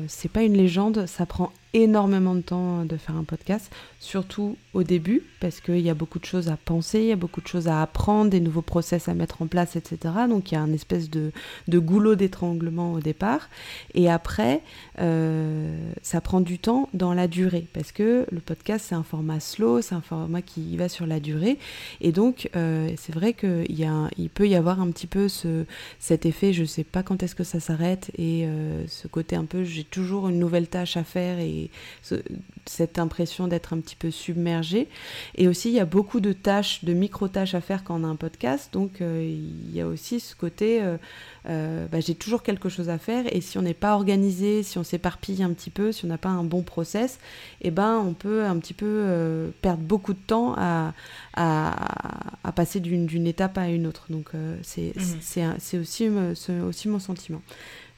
c'est 0.08 0.30
pas 0.32 0.44
une 0.44 0.56
légende, 0.56 1.08
ça 1.08 1.26
prend 1.26 1.52
énormément 1.74 2.36
de 2.36 2.42
temps 2.42 2.86
de 2.86 2.98
faire 2.98 3.16
un 3.16 3.24
podcast, 3.24 3.72
surtout 4.00 4.58
au 4.74 4.84
début, 4.84 5.24
parce 5.40 5.62
qu'il 5.62 5.80
y 5.80 5.90
a 5.90 5.94
beaucoup 5.94 6.20
de 6.20 6.26
choses 6.26 6.50
à 6.50 6.58
penser, 6.58 7.00
il 7.00 7.06
y 7.06 7.12
a 7.12 7.16
beaucoup 7.16 7.42
de 7.42 7.48
choses 7.48 7.68
à 7.68 7.82
apprendre, 7.82 8.30
des 8.30 8.40
nouveaux 8.40 8.62
process 8.62 9.08
à 9.08 9.14
mettre 9.14 9.42
en 9.42 9.48
place, 9.48 9.76
etc. 9.76 10.14
Donc 10.28 10.52
il 10.52 10.56
y 10.56 10.58
a 10.58 10.62
un 10.62 10.74
espèce 10.74 11.10
de, 11.10 11.32
de 11.68 11.80
goulot 11.80 12.16
d'étranglement 12.16 12.94
au 12.94 13.00
départ. 13.00 13.50
Et 13.94 14.10
après, 14.10 14.62
euh, 15.00 15.76
ça 16.02 16.20
prend 16.20 16.42
du 16.42 16.60
temps 16.60 16.90
dans 16.94 17.14
la 17.14 17.28
durée, 17.28 17.68
parce 17.74 17.92
que 17.92 18.26
le 18.32 18.40
podcast, 18.40 18.86
c'est 18.90 18.96
un 18.96 19.04
format 19.04 19.40
slow, 19.40 19.82
c'est 19.82 19.96
un 19.96 20.02
format 20.02 20.42
qui 20.42 20.76
va 20.78 20.90
sur 20.90 21.06
la 21.06 21.20
durée. 21.20 21.58
Et 22.02 22.12
donc, 22.12 22.50
euh, 22.56 22.90
c'est 22.98 23.14
vrai 23.14 23.34
qu'il 23.34 23.66
il 24.18 24.30
peut 24.30 24.48
y 24.48 24.56
avoir 24.56 24.82
un 24.82 24.90
petit 24.92 25.08
peu 25.08 25.28
ce, 25.28 25.66
cet 26.00 26.26
effet, 26.26 26.54
je 26.54 26.64
sais 26.66 26.84
pas 26.84 27.04
quand 27.04 27.24
est-ce 27.24 27.36
que 27.36 27.44
ça 27.44 27.60
s'arrête, 27.60 28.12
et 28.18 28.46
euh, 28.46 28.86
ce 28.88 29.08
côté 29.08 29.36
un 29.36 29.46
peu, 29.46 29.64
j'ai 29.64 29.84
toujours 29.84 30.28
une 30.30 30.40
nouvelle 30.40 30.68
tâche 30.68 30.98
à 30.98 31.04
faire, 31.04 31.40
et 31.40 31.61
cette 32.66 33.00
impression 33.00 33.48
d'être 33.48 33.74
un 33.74 33.80
petit 33.80 33.96
peu 33.96 34.12
submergé. 34.12 34.88
Et 35.36 35.48
aussi, 35.48 35.70
il 35.70 35.76
y 35.76 35.80
a 35.80 35.86
beaucoup 35.86 36.20
de 36.20 36.34
tâches, 36.34 36.84
de 36.84 36.94
micro-tâches 36.94 37.54
à 37.54 37.62
faire 37.62 37.84
quand 37.84 38.00
on 38.00 38.04
a 38.04 38.08
un 38.08 38.16
podcast. 38.16 38.70
Donc, 38.74 39.02
euh, 39.02 39.24
il 39.24 39.76
y 39.76 39.82
a 39.82 39.88
aussi 39.88 40.20
ce 40.20 40.36
côté, 40.36 40.82
euh, 40.82 40.98
euh, 41.48 41.88
bah, 41.88 42.00
j'ai 42.00 42.16
toujours 42.16 42.44
quelque 42.44 42.70
chose 42.70 42.90
à 42.90 42.98
faire. 42.98 43.26
Et 43.34 43.42
si 43.42 43.58
on 43.58 43.62
n'est 43.62 43.74
pas 43.74 43.94
organisé, 43.94 44.64
si 44.64 44.78
on 44.78 44.84
s'éparpille 44.84 45.44
un 45.44 45.52
petit 45.54 45.70
peu, 45.70 45.92
si 45.92 46.06
on 46.06 46.08
n'a 46.08 46.18
pas 46.18 46.30
un 46.30 46.44
bon 46.44 46.62
process, 46.62 47.20
eh 47.62 47.72
ben, 47.72 47.98
on 47.98 48.14
peut 48.14 48.46
un 48.46 48.58
petit 48.60 48.74
peu 48.74 49.52
perdre 49.62 49.84
beaucoup 49.84 50.14
de 50.14 50.20
temps 50.20 50.56
à, 50.58 50.94
à, 51.36 52.52
passer 52.56 52.80
d'une 52.80 53.28
étape 53.28 53.58
à 53.58 53.70
une 53.70 53.88
autre. 53.88 54.06
Donc, 54.10 54.30
c'est 54.62 54.94
mmh. 54.96 55.80
aussi, 55.80 56.10
aussi 56.50 56.88
mon 56.88 57.00
sentiment. 57.00 57.42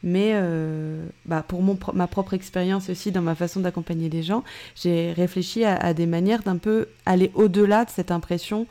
Mais 0.04 0.32
euh, 0.34 1.08
bah 1.26 1.46
pour 1.48 1.62
mon, 1.62 1.80
ma 1.94 2.08
propre 2.08 2.34
expérience 2.34 2.90
aussi 2.90 3.14
dans 3.14 3.22
ma 3.22 3.36
façon 3.36 3.62
d'accompagner 3.62 4.10
les 4.10 4.22
gens, 4.22 4.44
j'ai 4.76 5.14
réfléchi 5.14 5.64
à, 5.64 5.94
des 5.94 6.06
manières 6.06 6.44
d'un 6.44 6.58
peu 6.58 6.90
aller 7.06 7.32
au-delà 7.36 7.86
de 7.86 7.90
cette 7.90 8.12
impression 8.12 8.68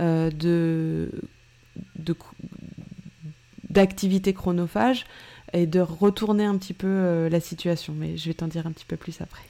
euh, 0.00 0.30
de, 0.30 1.12
d'activité 3.70 4.34
chronophage 4.34 5.06
et 5.52 5.66
de 5.66 5.78
retourner 5.78 6.44
un 6.44 6.58
petit 6.58 6.74
peu 6.74 6.88
euh, 6.88 7.28
la 7.28 7.38
situation. 7.38 7.94
Mais 7.96 8.16
je 8.16 8.26
vais 8.26 8.34
t'en 8.34 8.48
dire 8.48 8.66
un 8.66 8.72
petit 8.72 8.86
peu 8.86 8.96
plus 8.96 9.20
après. 9.20 9.44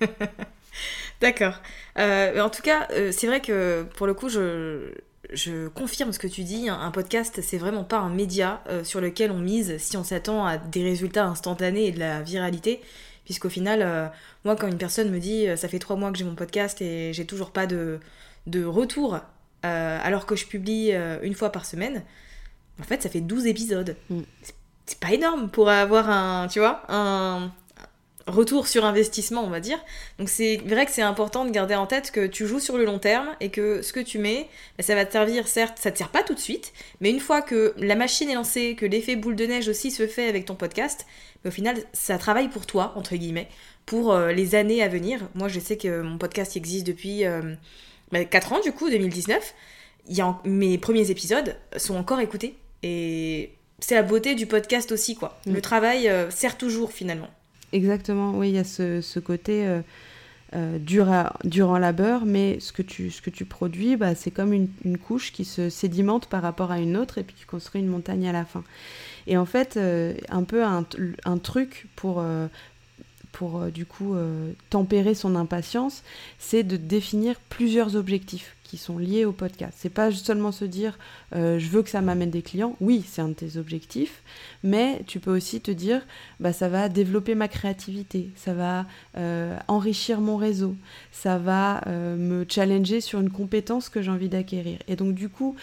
D'accord. 1.20 1.60
en 1.96 2.50
tout 2.50 2.62
cas, 2.62 2.88
c'est 3.12 3.28
vrai 3.28 3.40
que 3.40 3.86
pour 3.96 4.08
le 4.08 4.14
coup, 4.14 4.28
je, 4.28 4.92
je 5.32 5.68
confirme 5.68 6.12
ce 6.12 6.18
que 6.18 6.26
tu 6.26 6.42
dis, 6.42 6.68
un 6.68 6.90
podcast 6.90 7.40
c'est 7.42 7.58
vraiment 7.58 7.84
pas 7.84 7.98
un 7.98 8.08
média 8.08 8.62
euh, 8.68 8.84
sur 8.84 9.00
lequel 9.00 9.30
on 9.30 9.38
mise 9.38 9.76
si 9.78 9.96
on 9.96 10.04
s'attend 10.04 10.46
à 10.46 10.58
des 10.58 10.82
résultats 10.82 11.26
instantanés 11.26 11.86
et 11.86 11.92
de 11.92 11.98
la 11.98 12.22
viralité, 12.22 12.80
puisqu'au 13.24 13.50
final, 13.50 13.82
euh, 13.82 14.06
moi 14.44 14.56
quand 14.56 14.68
une 14.68 14.78
personne 14.78 15.10
me 15.10 15.18
dit 15.18 15.46
euh, 15.46 15.56
ça 15.56 15.68
fait 15.68 15.78
trois 15.78 15.96
mois 15.96 16.10
que 16.12 16.18
j'ai 16.18 16.24
mon 16.24 16.34
podcast 16.34 16.80
et 16.80 17.12
j'ai 17.12 17.26
toujours 17.26 17.50
pas 17.50 17.66
de, 17.66 18.00
de 18.46 18.64
retour 18.64 19.20
alors 19.62 20.24
que 20.24 20.36
je 20.36 20.46
publie 20.46 20.92
une 21.22 21.34
fois 21.34 21.50
par 21.50 21.66
semaine, 21.66 22.02
en 22.80 22.84
fait 22.84 23.02
ça 23.02 23.10
fait 23.10 23.20
12 23.20 23.46
épisodes. 23.46 23.96
Mm. 24.08 24.20
C'est 24.86 24.98
pas 24.98 25.12
énorme 25.12 25.50
pour 25.50 25.68
avoir 25.68 26.08
un, 26.08 26.46
tu 26.48 26.60
vois, 26.60 26.84
un, 26.88 27.52
retour 28.28 28.66
sur 28.68 28.84
investissement, 28.84 29.42
on 29.44 29.50
va 29.50 29.60
dire. 29.60 29.78
Donc 30.18 30.28
c'est 30.28 30.58
vrai 30.64 30.86
que 30.86 30.92
c'est 30.92 31.02
important 31.02 31.44
de 31.44 31.50
garder 31.50 31.74
en 31.74 31.86
tête 31.86 32.10
que 32.10 32.26
tu 32.26 32.46
joues 32.46 32.60
sur 32.60 32.78
le 32.78 32.84
long 32.84 32.98
terme 32.98 33.28
et 33.40 33.50
que 33.50 33.82
ce 33.82 33.92
que 33.92 34.00
tu 34.00 34.18
mets, 34.18 34.48
bah, 34.76 34.84
ça 34.84 34.94
va 34.94 35.04
te 35.04 35.12
servir, 35.12 35.48
certes, 35.48 35.78
ça 35.78 35.90
te 35.90 35.98
sert 35.98 36.10
pas 36.10 36.22
tout 36.22 36.34
de 36.34 36.38
suite, 36.38 36.72
mais 37.00 37.10
une 37.10 37.20
fois 37.20 37.42
que 37.42 37.74
la 37.76 37.94
machine 37.94 38.30
est 38.30 38.34
lancée, 38.34 38.74
que 38.74 38.86
l'effet 38.86 39.16
boule 39.16 39.36
de 39.36 39.46
neige 39.46 39.68
aussi 39.68 39.90
se 39.90 40.06
fait 40.06 40.28
avec 40.28 40.44
ton 40.44 40.54
podcast, 40.54 41.06
bah, 41.42 41.48
au 41.48 41.52
final, 41.52 41.82
ça 41.92 42.18
travaille 42.18 42.48
pour 42.48 42.66
toi, 42.66 42.92
entre 42.96 43.16
guillemets, 43.16 43.48
pour 43.86 44.12
euh, 44.12 44.32
les 44.32 44.54
années 44.54 44.82
à 44.82 44.88
venir. 44.88 45.28
Moi, 45.34 45.48
je 45.48 45.60
sais 45.60 45.76
que 45.76 46.02
mon 46.02 46.18
podcast 46.18 46.56
existe 46.56 46.86
depuis 46.86 47.20
4 47.20 47.34
euh, 47.34 47.54
bah, 48.12 48.20
ans, 48.50 48.60
du 48.60 48.72
coup, 48.72 48.90
2019. 48.90 49.54
Il 50.10 50.16
y 50.16 50.20
a 50.20 50.38
mes 50.44 50.78
premiers 50.78 51.10
épisodes 51.10 51.56
sont 51.76 51.96
encore 51.96 52.20
écoutés. 52.20 52.56
Et 52.82 53.52
c'est 53.80 53.94
la 53.94 54.02
beauté 54.02 54.34
du 54.34 54.46
podcast 54.46 54.92
aussi, 54.92 55.14
quoi. 55.14 55.38
Mm. 55.46 55.52
Le 55.54 55.60
travail 55.60 56.08
euh, 56.08 56.30
sert 56.30 56.56
toujours, 56.56 56.92
finalement. 56.92 57.28
Exactement, 57.72 58.32
oui, 58.32 58.48
il 58.48 58.54
y 58.54 58.58
a 58.58 58.64
ce, 58.64 59.18
côté 59.18 59.66
euh, 59.66 59.82
euh, 60.54 60.78
dur, 60.78 61.68
en 61.68 61.78
labeur, 61.78 62.24
mais 62.24 62.60
ce 62.60 62.72
que 62.72 62.82
tu, 62.82 63.10
ce 63.10 63.20
que 63.20 63.30
tu 63.30 63.44
produis, 63.44 63.96
bah, 63.96 64.14
c'est 64.14 64.30
comme 64.30 64.52
une, 64.52 64.98
couche 64.98 65.32
qui 65.32 65.44
se 65.44 65.68
sédimente 65.68 66.26
par 66.26 66.42
rapport 66.42 66.70
à 66.70 66.78
une 66.78 66.96
autre 66.96 67.18
et 67.18 67.22
puis 67.22 67.36
qui 67.36 67.44
construit 67.44 67.82
une 67.82 67.88
montagne 67.88 68.26
à 68.28 68.32
la 68.32 68.44
fin. 68.44 68.64
Et 69.26 69.36
en 69.36 69.44
fait, 69.44 69.76
euh, 69.76 70.14
un 70.30 70.44
peu 70.44 70.64
un, 70.64 70.84
truc 71.38 71.86
pour, 71.94 72.24
pour 73.32 73.66
du 73.66 73.84
coup 73.84 74.16
tempérer 74.70 75.14
son 75.14 75.36
impatience, 75.36 76.02
c'est 76.38 76.62
de 76.62 76.78
définir 76.78 77.38
plusieurs 77.50 77.96
objectifs 77.96 78.56
qui 78.68 78.76
sont 78.76 78.98
liés 78.98 79.24
au 79.24 79.32
podcast. 79.32 79.72
C'est 79.76 79.88
pas 79.88 80.12
seulement 80.12 80.52
se 80.52 80.66
dire 80.66 80.98
euh, 81.34 81.58
je 81.58 81.68
veux 81.68 81.82
que 81.82 81.88
ça 81.88 82.02
m'amène 82.02 82.30
des 82.30 82.42
clients. 82.42 82.76
Oui, 82.80 83.02
c'est 83.06 83.22
un 83.22 83.28
de 83.28 83.32
tes 83.32 83.56
objectifs, 83.56 84.22
mais 84.62 85.02
tu 85.06 85.20
peux 85.20 85.34
aussi 85.34 85.60
te 85.60 85.70
dire 85.70 86.02
bah 86.38 86.52
ça 86.52 86.68
va 86.68 86.88
développer 86.90 87.34
ma 87.34 87.48
créativité, 87.48 88.30
ça 88.36 88.52
va 88.52 88.84
euh, 89.16 89.56
enrichir 89.68 90.20
mon 90.20 90.36
réseau, 90.36 90.76
ça 91.12 91.38
va 91.38 91.80
euh, 91.86 92.16
me 92.16 92.44
challenger 92.48 93.00
sur 93.00 93.20
une 93.20 93.30
compétence 93.30 93.88
que 93.88 94.02
j'ai 94.02 94.10
envie 94.10 94.28
d'acquérir. 94.28 94.78
Et 94.86 94.96
donc 94.96 95.14
du 95.14 95.30
coup 95.30 95.56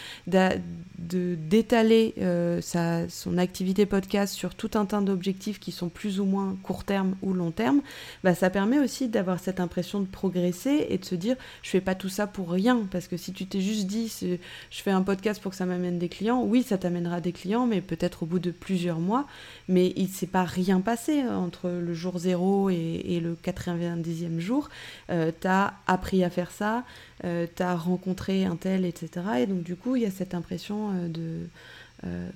d'étaler 0.98 2.16
sa 2.62 3.08
son 3.10 3.38
activité 3.38 3.86
podcast 3.86 4.34
sur 4.34 4.56
tout 4.56 4.72
un 4.74 4.86
tas 4.86 5.02
d'objectifs 5.02 5.60
qui 5.60 5.72
sont 5.72 5.90
plus 5.90 6.20
ou 6.20 6.26
moins 6.26 6.58
court 6.64 6.84
terme 6.84 7.16
ou 7.22 7.34
long 7.34 7.52
terme, 7.52 7.82
bah 8.24 8.34
ça 8.34 8.50
permet 8.50 8.80
aussi 8.80 9.10
d'avoir 9.10 9.40
cette 9.40 9.60
impression 9.60 10.00
de 10.00 10.08
progresser 10.08 10.88
et 10.90 10.98
de 10.98 11.06
se 11.06 11.16
dire 11.16 11.36
je 11.62 11.70
fais 11.70 11.82
pas 11.82 11.94
tout 11.94 12.10
ça 12.10 12.26
pour 12.26 12.50
rien 12.50 12.88
parce 12.96 13.10
que 13.10 13.18
si 13.18 13.34
tu 13.34 13.46
t'es 13.46 13.60
juste 13.60 13.88
dit, 13.88 14.10
je 14.22 14.38
fais 14.82 14.90
un 14.90 15.02
podcast 15.02 15.42
pour 15.42 15.52
que 15.52 15.58
ça 15.58 15.66
m'amène 15.66 16.00
des 16.00 16.08
clients, 16.08 16.42
oui, 16.42 16.64
ça 16.64 16.78
t'amènera 16.78 17.20
des 17.20 17.34
clients, 17.34 17.68
mais 17.68 17.82
peut-être 17.82 18.24
au 18.24 18.26
bout 18.26 18.40
de 18.40 18.52
plusieurs 18.52 19.00
mois. 19.00 19.28
Mais 19.68 19.92
il 19.98 20.04
ne 20.04 20.08
s'est 20.08 20.28
pas 20.28 20.46
rien 20.46 20.80
passé 20.80 21.20
hein, 21.20 21.36
entre 21.36 21.68
le 21.70 21.94
jour 21.94 22.20
zéro 22.20 22.70
et, 22.70 23.20
le 23.22 23.36
90e 23.36 24.40
jour. 24.40 24.70
Euh, 25.10 25.34
tu 25.38 25.46
as 25.46 25.74
appris 25.88 26.24
à 26.24 26.30
faire 26.30 26.52
ça, 26.52 26.86
euh, 27.26 27.48
tu 27.54 27.64
as 27.64 27.76
rencontré 27.76 28.46
un 28.46 28.56
tel, 28.56 28.86
etc. 28.86 29.10
Et 29.40 29.46
donc, 29.46 29.64
du 29.64 29.76
coup, 29.76 29.98
il 29.98 30.04
y 30.04 30.06
a 30.06 30.12
cette 30.12 30.34
impression 30.34 30.92
euh, 30.92 31.08
de, 31.10 31.50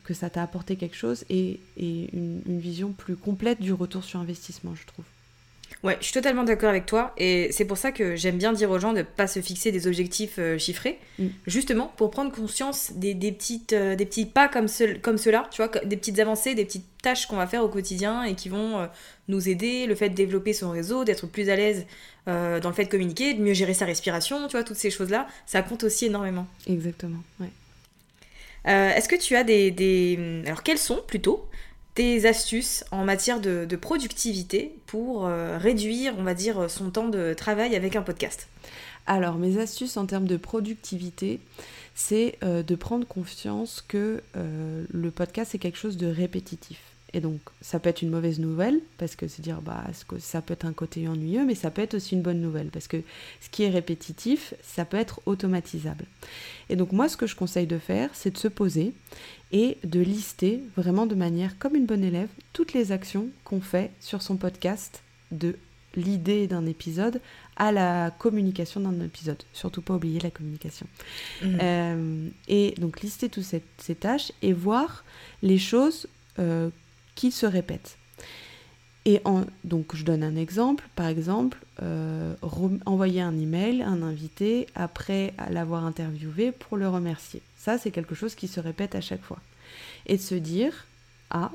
que 0.03 0.13
ça 0.13 0.29
t'a 0.29 0.43
apporté 0.43 0.75
quelque 0.75 0.97
chose 0.97 1.23
et, 1.29 1.61
une 1.77 2.59
vision 2.59 2.91
plus 2.91 3.15
complète 3.15 3.61
du 3.61 3.71
retour 3.71 4.03
sur 4.03 4.19
investissement, 4.19 4.75
je 4.75 4.85
trouve. 4.85 5.05
Ouais, 5.81 5.95
je 5.99 6.05
suis 6.05 6.13
totalement 6.13 6.43
d'accord 6.43 6.69
avec 6.69 6.85
toi. 6.85 7.13
Et 7.17 7.51
c'est 7.53 7.63
pour 7.63 7.77
ça 7.77 7.93
que 7.93 8.17
j'aime 8.17 8.37
bien 8.37 8.51
dire 8.51 8.69
aux 8.69 8.79
gens 8.79 8.91
de 8.91 8.97
ne 8.97 9.03
pas 9.03 9.27
se 9.27 9.41
fixer 9.41 9.71
des 9.71 9.87
objectifs 9.87 10.35
euh, 10.37 10.57
chiffrés. 10.57 10.99
Mm. 11.17 11.27
Justement, 11.47 11.93
pour 11.95 12.11
prendre 12.11 12.33
conscience 12.33 12.91
des, 12.95 13.13
des 13.13 13.31
petites, 13.31 13.71
euh, 13.71 13.95
des 13.95 14.05
petits 14.05 14.25
pas 14.25 14.49
comme, 14.49 14.67
ce, 14.67 14.97
comme 14.97 15.17
ceux-là, 15.17 15.47
tu 15.51 15.63
vois, 15.63 15.71
des 15.85 15.95
petites 15.95 16.19
avancées, 16.19 16.53
des 16.53 16.65
petites 16.65 16.85
tâches 17.01 17.27
qu'on 17.27 17.37
va 17.37 17.47
faire 17.47 17.63
au 17.63 17.69
quotidien 17.69 18.23
et 18.23 18.35
qui 18.35 18.49
vont 18.49 18.79
euh, 18.79 18.87
nous 19.29 19.47
aider. 19.47 19.85
Le 19.85 19.95
fait 19.95 20.09
de 20.09 20.15
développer 20.15 20.51
son 20.51 20.69
réseau, 20.69 21.05
d'être 21.05 21.27
plus 21.27 21.49
à 21.49 21.55
l'aise 21.55 21.85
dans 22.27 22.69
le 22.69 22.73
fait 22.73 22.85
de 22.85 22.89
communiquer, 22.89 23.33
de 23.33 23.41
mieux 23.41 23.55
gérer 23.55 23.73
sa 23.73 23.85
respiration, 23.85 24.45
tu 24.47 24.51
vois, 24.51 24.63
toutes 24.63 24.77
ces 24.77 24.91
choses-là, 24.91 25.25
ça 25.47 25.63
compte 25.63 25.83
aussi 25.83 26.05
énormément. 26.05 26.45
Exactement, 26.67 27.17
ouais. 27.39 27.49
Est-ce 28.65 29.09
que 29.09 29.15
tu 29.15 29.35
as 29.35 29.43
des, 29.43 29.71
des... 29.71 30.43
Alors, 30.45 30.61
quels 30.61 30.77
sont 30.77 31.01
plutôt 31.07 31.48
astuces 32.25 32.83
en 32.91 33.03
matière 33.03 33.39
de, 33.39 33.75
productivité 33.75 34.75
pour 34.85 35.25
euh, 35.25 35.57
réduire, 35.57 36.13
on 36.17 36.23
va 36.23 36.33
dire, 36.33 36.69
son 36.69 36.89
temps 36.91 37.09
de 37.09 37.33
travail 37.33 37.75
avec 37.75 37.95
un 37.95 38.01
podcast 38.01 38.47
Alors, 39.05 39.35
mes 39.35 39.59
astuces 39.59 39.97
en 39.97 40.05
termes 40.05 40.27
de 40.27 40.37
productivité, 40.37 41.39
c'est 41.95 42.37
euh, 42.43 42.63
de 42.63 42.75
prendre 42.75 43.05
conscience 43.05 43.83
que 43.85 44.21
euh, 44.37 44.85
le 44.89 45.11
podcast, 45.11 45.51
c'est 45.51 45.59
quelque 45.59 45.77
chose 45.77 45.97
de 45.97 46.07
répétitif. 46.07 46.79
Et 47.11 47.21
donc, 47.21 47.39
ça 47.61 47.79
peut 47.79 47.89
être 47.89 48.03
une 48.03 48.11
mauvaise 48.11 48.39
nouvelle, 48.39 48.79
parce 48.97 49.15
que 49.15 49.27
c'est 49.27 49.41
dire, 49.41 49.61
bah, 49.61 49.83
ça 50.19 50.41
peut 50.41 50.53
être 50.53 50.65
un 50.65 50.73
côté 50.73 51.07
ennuyeux, 51.07 51.43
mais 51.43 51.55
ça 51.55 51.71
peut 51.71 51.81
être 51.81 51.95
aussi 51.95 52.13
une 52.13 52.21
bonne 52.21 52.39
nouvelle, 52.39 52.67
parce 52.67 52.87
que 52.87 53.01
ce 53.41 53.49
qui 53.49 53.63
est 53.63 53.69
répétitif, 53.69 54.53
ça 54.61 54.85
peut 54.85 54.97
être 54.97 55.19
automatisable. 55.25 56.05
Et 56.69 56.75
donc, 56.75 56.91
moi, 56.91 57.09
ce 57.09 57.17
que 57.17 57.25
je 57.25 57.35
conseille 57.35 57.65
de 57.65 57.79
faire, 57.79 58.11
c'est 58.13 58.31
de 58.31 58.37
se 58.37 58.47
poser 58.47 58.93
et 59.51 59.77
de 59.83 59.99
lister 59.99 60.61
vraiment 60.77 61.05
de 61.05 61.15
manière 61.15 61.57
comme 61.57 61.75
une 61.75 61.85
bonne 61.85 62.03
élève 62.03 62.29
toutes 62.53 62.73
les 62.73 62.91
actions 62.91 63.27
qu'on 63.43 63.61
fait 63.61 63.91
sur 63.99 64.21
son 64.21 64.37
podcast 64.37 65.01
de 65.31 65.55
l'idée 65.95 66.47
d'un 66.47 66.65
épisode 66.65 67.19
à 67.55 67.71
la 67.71 68.11
communication 68.11 68.79
d'un 68.79 69.03
épisode. 69.03 69.41
Surtout 69.53 69.81
pas 69.81 69.95
oublier 69.95 70.19
la 70.19 70.31
communication. 70.31 70.87
Mmh. 71.41 71.57
Euh, 71.61 72.27
et 72.47 72.75
donc 72.77 73.01
lister 73.01 73.29
toutes 73.29 73.43
ces, 73.43 73.95
tâches 73.95 74.31
et 74.41 74.53
voir 74.53 75.03
les 75.41 75.57
choses 75.57 76.07
euh, 76.37 76.69
qui 77.15 77.31
se 77.31 77.45
répètent. 77.45 77.97
Et 79.05 79.21
en, 79.25 79.45
donc 79.63 79.95
je 79.95 80.03
donne 80.03 80.23
un 80.23 80.35
exemple, 80.35 80.87
par 80.95 81.07
exemple, 81.07 81.57
euh, 81.81 82.35
envoyer 82.85 83.21
un 83.21 83.37
email 83.37 83.81
à 83.81 83.87
un 83.87 84.03
invité 84.03 84.67
après 84.75 85.33
l'avoir 85.49 85.85
interviewé 85.85 86.51
pour 86.51 86.77
le 86.77 86.87
remercier. 86.87 87.41
Ça, 87.59 87.77
c'est 87.77 87.91
quelque 87.91 88.15
chose 88.15 88.33
qui 88.33 88.47
se 88.47 88.59
répète 88.59 88.95
à 88.95 89.01
chaque 89.01 89.21
fois. 89.21 89.39
Et 90.07 90.17
de 90.17 90.21
se 90.21 90.33
dire, 90.33 90.87
ah, 91.29 91.51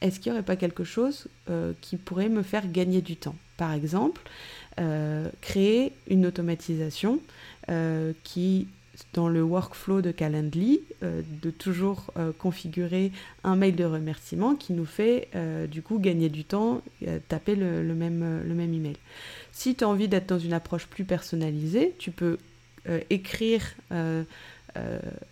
est-ce 0.00 0.20
qu'il 0.20 0.30
n'y 0.30 0.38
aurait 0.38 0.44
pas 0.44 0.56
quelque 0.56 0.84
chose 0.84 1.26
euh, 1.50 1.72
qui 1.80 1.96
pourrait 1.96 2.28
me 2.28 2.42
faire 2.44 2.70
gagner 2.70 3.00
du 3.00 3.16
temps? 3.16 3.34
Par 3.56 3.72
exemple, 3.72 4.22
euh, 4.78 5.28
créer 5.40 5.92
une 6.08 6.26
automatisation 6.26 7.18
qui 8.22 8.68
dans 9.12 9.28
le 9.28 9.42
workflow 9.42 10.00
de 10.00 10.10
Calendly 10.10 10.80
euh, 11.02 11.22
de 11.42 11.50
toujours 11.50 12.12
euh, 12.16 12.32
configurer 12.36 13.12
un 13.44 13.56
mail 13.56 13.74
de 13.74 13.84
remerciement 13.84 14.54
qui 14.54 14.72
nous 14.72 14.84
fait 14.84 15.28
euh, 15.34 15.66
du 15.66 15.82
coup 15.82 15.98
gagner 15.98 16.28
du 16.28 16.44
temps, 16.44 16.82
taper 17.28 17.54
le, 17.54 17.82
même, 17.94 18.42
le 18.46 18.54
même 18.54 18.72
email. 18.72 18.96
Si 19.52 19.74
tu 19.74 19.84
as 19.84 19.88
envie 19.88 20.08
d'être 20.08 20.28
dans 20.28 20.38
une 20.38 20.52
approche 20.52 20.86
plus 20.86 21.04
personnalisée, 21.04 21.94
tu 21.98 22.10
peux 22.10 22.38
écrire 23.10 23.62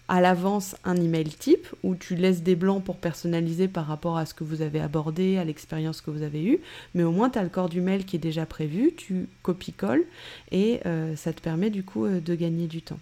à 0.09 0.21
l'avance 0.21 0.77
un 0.85 0.97
email 0.97 1.29
type 1.29 1.67
où 1.83 1.95
tu 1.95 2.15
laisses 2.15 2.43
des 2.43 2.57
blancs 2.57 2.85
pour 2.85 2.97
personnaliser 2.97 3.69
par 3.69 3.87
rapport 3.87 4.19
à 4.19 4.27
ce 4.27 4.35
que 4.35 4.45
vous 4.45 4.63
avez 4.63 4.81
abordé, 4.81 5.39
à 5.39 5.45
l'expérience 5.45 6.01
que 6.01 6.11
vous 6.11 6.23
avez 6.23 6.45
eue, 6.45 6.61
mais 6.95 7.03
au 7.03 7.13
moins 7.13 7.31
tu 7.31 7.39
as 7.39 7.43
le 7.43 7.49
corps 7.49 7.69
du 7.69 7.81
mail 7.81 8.05
qui 8.05 8.17
est 8.17 8.21
déjà 8.21 8.47
prévu, 8.47 8.93
tu 8.97 9.29
copies-colles 9.43 10.05
et 10.51 10.81
ça 11.17 11.33
te 11.33 11.41
permet 11.41 11.71
du 11.71 11.83
coup 11.83 12.07
de 12.07 12.35
gagner 12.35 12.67
du 12.67 12.83
temps. 12.83 12.99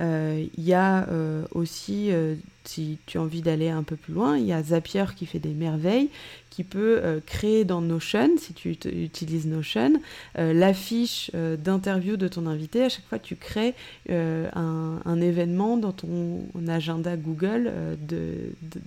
Euh, 0.00 0.44
il 0.56 0.64
y 0.64 0.74
a 0.74 1.08
euh, 1.08 1.44
aussi, 1.52 2.10
euh, 2.10 2.34
si 2.64 2.98
tu 3.06 3.18
as 3.18 3.22
envie 3.22 3.42
d'aller 3.42 3.68
un 3.68 3.82
peu 3.82 3.96
plus 3.96 4.12
loin, 4.12 4.36
il 4.36 4.44
y 4.44 4.52
a 4.52 4.62
Zapier 4.62 5.04
qui 5.14 5.26
fait 5.26 5.38
des 5.38 5.54
merveilles, 5.54 6.10
qui 6.50 6.64
peut 6.64 7.20
créer 7.26 7.64
dans 7.64 7.80
Notion, 7.80 8.30
si 8.38 8.54
tu 8.54 8.70
utilises 8.70 9.44
Notion, 9.44 10.00
l'affiche 10.36 11.32
d'interview 11.34 12.16
de 12.16 12.28
ton 12.28 12.46
invité. 12.46 12.84
À 12.84 12.88
chaque 12.88 13.06
fois, 13.06 13.18
tu 13.18 13.34
crées 13.34 13.74
un, 14.08 15.20
événement 15.20 15.76
dans 15.76 15.90
ton 15.90 16.44
agenda 16.68 17.16
Google 17.16 17.72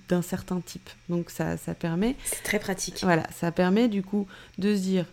d'un 0.08 0.22
certain 0.22 0.60
type. 0.60 0.88
Donc 1.10 1.28
ça, 1.28 1.58
ça 1.58 1.74
permet... 1.74 2.16
C'est 2.24 2.42
très 2.42 2.58
pratique. 2.58 3.00
Voilà, 3.02 3.26
ça 3.38 3.52
permet 3.52 3.88
du 3.88 4.02
coup 4.02 4.26
de 4.56 4.74
se 4.74 4.80
dire, 4.80 5.04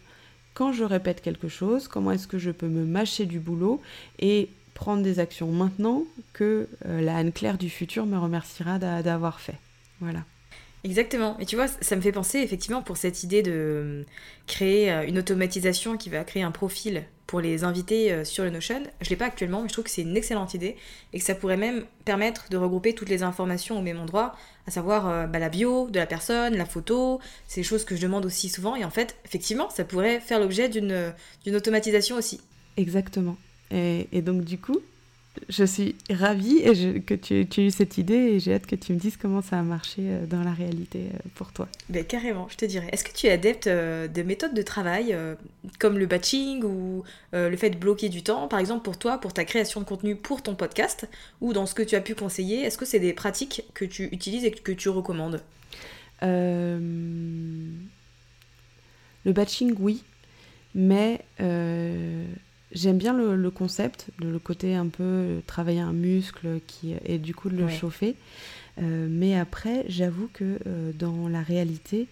quand 0.54 0.72
je 0.72 0.86
répète 0.86 1.22
quelque 1.22 1.50
chose, 1.50 1.90
comment 1.90 2.14
est-ce 2.14 2.28
que 2.28 2.38
je 2.38 2.52
peux 2.52 2.70
me 2.70 2.86
mâcher 2.86 3.26
du 3.26 3.40
boulot 3.40 3.82
et 4.20 4.48
prendre 4.76 5.02
des 5.02 5.20
actions 5.20 5.52
maintenant 5.52 6.04
que 6.34 6.68
euh, 6.86 7.02
la 7.02 7.16
Anne-Claire 7.16 7.58
du 7.58 7.72
futur 7.72 8.06
me 8.06 8.20
remerciera 8.20 8.78
d'avoir 8.78 9.40
fait. 9.40 9.56
Voilà. 10.00 10.20
Exactement. 10.84 11.40
Et 11.40 11.48
tu 11.48 11.56
vois, 11.56 11.68
ça 11.68 11.96
me 11.96 12.02
fait 12.02 12.12
penser 12.12 12.40
effectivement 12.40 12.84
pour 12.84 12.98
cette 12.98 13.24
idée 13.24 13.42
de 13.42 13.52
euh, 13.52 14.04
créer 14.46 14.92
euh, 14.92 15.08
une 15.08 15.18
automatisation 15.18 15.98
qui 15.98 16.10
va 16.10 16.24
créer 16.24 16.44
un 16.44 16.52
profil 16.52 17.06
pour 17.26 17.42
les 17.42 17.64
invités 17.64 18.24
sur 18.24 18.44
le 18.44 18.52
Notion. 18.52 18.84
Je 19.02 19.08
ne 19.08 19.10
l'ai 19.10 19.16
pas 19.16 19.26
actuellement, 19.26 19.64
mais 19.64 19.68
je 19.68 19.74
trouve 19.74 19.86
que 19.86 19.90
c'est 19.90 20.04
une 20.04 20.16
excellente 20.16 20.54
idée 20.54 20.76
et 21.12 21.18
que 21.18 21.26
ça 21.26 21.34
pourrait 21.34 21.58
même 21.58 21.86
permettre 22.04 22.50
de 22.52 22.58
regrouper 22.58 22.94
toutes 22.94 23.10
les 23.10 23.24
informations 23.24 23.80
au 23.80 23.82
même 23.82 24.00
endroit, 24.00 24.36
à 24.68 24.72
savoir 24.72 25.28
bah, 25.28 25.40
la 25.40 25.50
bio 25.50 25.90
de 25.90 25.98
la 25.98 26.06
personne, 26.06 26.56
la 26.56 26.68
photo, 26.68 27.20
c'est 27.48 27.62
des 27.62 27.66
choses 27.68 27.84
que 27.84 27.96
je 27.96 28.02
demande 28.04 28.28
aussi 28.28 28.48
souvent. 28.48 28.76
Et 28.76 28.86
en 28.86 28.92
fait, 28.92 29.16
effectivement, 29.26 29.72
ça 29.72 29.86
pourrait 29.86 30.20
faire 30.20 30.40
l'objet 30.40 30.70
d'une 30.70 31.14
automatisation 31.48 32.16
aussi. 32.16 32.42
Exactement. 32.78 33.38
Et, 33.72 34.22
donc, 34.22 34.44
du 34.44 34.58
coup, 34.58 34.80
je 35.50 35.66
suis 35.66 35.96
ravie 36.10 36.60
et 36.60 37.02
que 37.02 37.14
tu, 37.14 37.42
aies 37.42 37.66
eu 37.66 37.72
cette 37.72 37.98
idée 37.98 38.14
et 38.16 38.40
j'ai 38.40 38.54
hâte 38.54 38.68
que 38.68 38.76
tu 38.76 38.94
me 38.94 39.00
dises 39.00 39.18
comment 39.18 39.42
ça 39.42 39.60
a 39.60 39.64
marché 39.64 40.02
euh, 40.02 40.26
dans 40.26 40.42
la 40.44 40.54
réalité 40.54 41.10
euh, 41.14 41.18
pour 41.36 41.52
toi. 41.52 41.68
Ben, 41.90 42.06
carrément, 42.06 42.48
je 42.50 42.56
te 42.56 42.64
dirais. 42.66 42.88
Est-ce 42.92 43.04
que 43.04 43.12
tu 43.12 43.28
es 43.28 43.32
adepte 43.32 43.68
euh, 43.68 44.08
de 44.08 44.24
méthodes 44.24 44.54
de 44.54 44.62
travail 44.62 45.18
comme 45.80 45.98
le 45.98 46.06
batching 46.06 46.64
ou 46.64 47.04
le 47.34 47.58
fait 47.58 47.70
de 47.70 47.78
bloquer 47.78 48.10
du 48.10 48.24
temps, 48.24 48.48
par 48.48 48.60
exemple 48.60 48.84
pour 48.84 48.98
toi, 48.98 49.18
pour 49.18 49.34
ta 49.34 49.44
création 49.46 49.82
de 49.82 49.86
contenu 49.86 50.16
pour 50.16 50.42
ton 50.42 50.56
podcast 50.56 51.08
ou 51.42 51.54
dans 51.54 51.66
ce 51.66 51.76
que 51.76 51.84
tu 51.84 51.96
as 51.96 52.02
pu 52.02 52.16
conseiller? 52.16 52.62
Est-ce 52.62 52.78
que 52.78 52.86
c'est 52.86 53.00
des 53.00 53.14
pratiques 53.14 53.64
que 53.74 53.86
tu 53.86 54.06
utilises 54.12 54.46
et 54.46 54.52
que 54.52 54.72
tu 54.72 54.90
recommandes? 54.90 55.42
Le 56.22 56.92
batching, 59.26 59.76
oui, 59.80 60.04
mais 60.74 61.22
J'aime 62.76 62.98
bien 62.98 63.14
le, 63.14 63.50
concept, 63.50 64.08
le, 64.22 64.38
côté 64.38 64.76
un 64.76 64.88
peu 64.88 65.42
travailler 65.48 65.80
un 65.80 65.94
muscle 65.94 66.60
qui, 66.68 66.94
et 67.06 67.18
du 67.18 67.34
coup 67.34 67.50
de 67.50 67.56
le 67.56 67.70
chauffer. 67.70 68.16
Euh, 68.82 69.08
mais 69.10 69.38
après, 69.40 69.86
j'avoue 69.88 70.30
que 70.34 70.60
euh, 70.68 70.92
dans 70.94 71.30
la 71.30 71.42
réalité, 71.42 72.08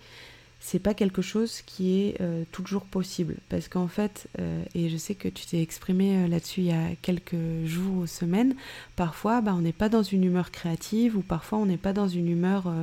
c'est 0.66 0.80
pas 0.80 0.94
quelque 0.94 1.22
chose 1.22 1.62
qui 1.66 2.00
est 2.00 2.22
euh, 2.22 2.46
toujours 2.54 2.86
possible. 2.86 3.36
Parce 3.50 3.68
qu'en 3.68 3.90
fait, 3.90 4.30
euh, 4.40 4.64
et 4.74 4.88
je 4.88 4.96
sais 4.96 5.14
que 5.14 5.28
tu 5.28 5.46
t'es 5.46 5.62
exprimé 5.62 6.16
euh, 6.16 6.28
là-dessus 6.30 6.62
il 6.62 6.68
y 6.68 6.72
a 6.72 6.96
quelques 7.02 7.36
jours 7.66 7.98
ou 7.98 8.08
semaines, 8.08 8.56
parfois 8.96 9.42
bah, 9.42 9.54
on 9.54 9.60
n'est 9.60 9.74
pas 9.74 9.90
dans 9.90 10.04
une 10.04 10.24
humeur 10.24 10.52
créative 10.52 11.18
ou 11.18 11.22
parfois 11.22 11.60
on 11.60 11.66
n'est 11.66 11.76
pas 11.76 11.92
dans 11.92 12.08
une 12.08 12.30
humeur 12.30 12.74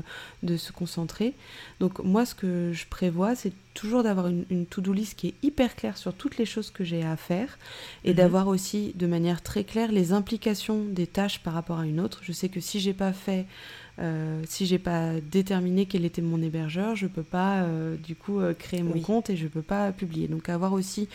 de 0.43 0.59
se 0.59 0.73
concentrer. 0.73 1.33
Donc 1.81 2.01
moi, 2.01 2.27
ce 2.27 2.35
que 2.35 2.71
je 2.75 2.85
prévois, 2.85 3.35
c'est 3.35 3.53
toujours 3.73 4.03
d'avoir 4.03 4.27
une, 4.27 4.67
to-do 4.67 4.93
list 4.93 5.15
qui 5.15 5.29
est 5.29 5.35
hyper 5.43 5.75
claire 5.75 5.97
sur 5.97 6.13
toutes 6.13 6.37
les 6.37 6.45
choses 6.45 6.71
que 6.71 6.85
j'ai 6.85 7.03
à 7.03 7.17
faire 7.17 7.59
et 8.05 8.11
mhm. 8.11 8.17
d'avoir 8.17 8.49
aussi 8.49 8.93
de 8.95 9.07
manière 9.07 9.43
très 9.43 9.65
claire 9.65 9.91
les 9.91 10.13
implications 10.13 10.85
des 10.85 11.07
tâches 11.07 11.39
par 11.39 11.55
rapport 11.55 11.79
à 11.79 11.87
une 11.87 11.99
autre. 11.99 12.21
Je 12.23 12.33
sais 12.33 12.51
que 12.51 12.61
si 12.61 12.79
j'ai 12.79 12.93
pas 12.93 13.15
fait 13.15 13.47
euh, 14.01 14.43
si 14.47 14.65
j'ai 14.67 14.79
pas 14.79 15.13
déterminé 15.21 15.85
quel 15.85 16.05
était 16.05 16.23
mon 16.23 16.41
hébergeur, 16.41 16.97
je 16.97 17.07
peux 17.07 17.23
pas 17.23 17.63
euh, 17.63 17.97
du 17.97 18.15
coup 18.15 18.41
euh, 18.41 18.55
créer 18.55 18.83
mon 18.83 18.99
compte 19.01 19.29
et 19.29 19.37
je 19.37 19.47
peux 19.47 19.63
pas 19.63 19.93
publier. 19.93 20.27
Donc 20.27 20.49
avoir 20.49 20.73
aussi 20.73 21.09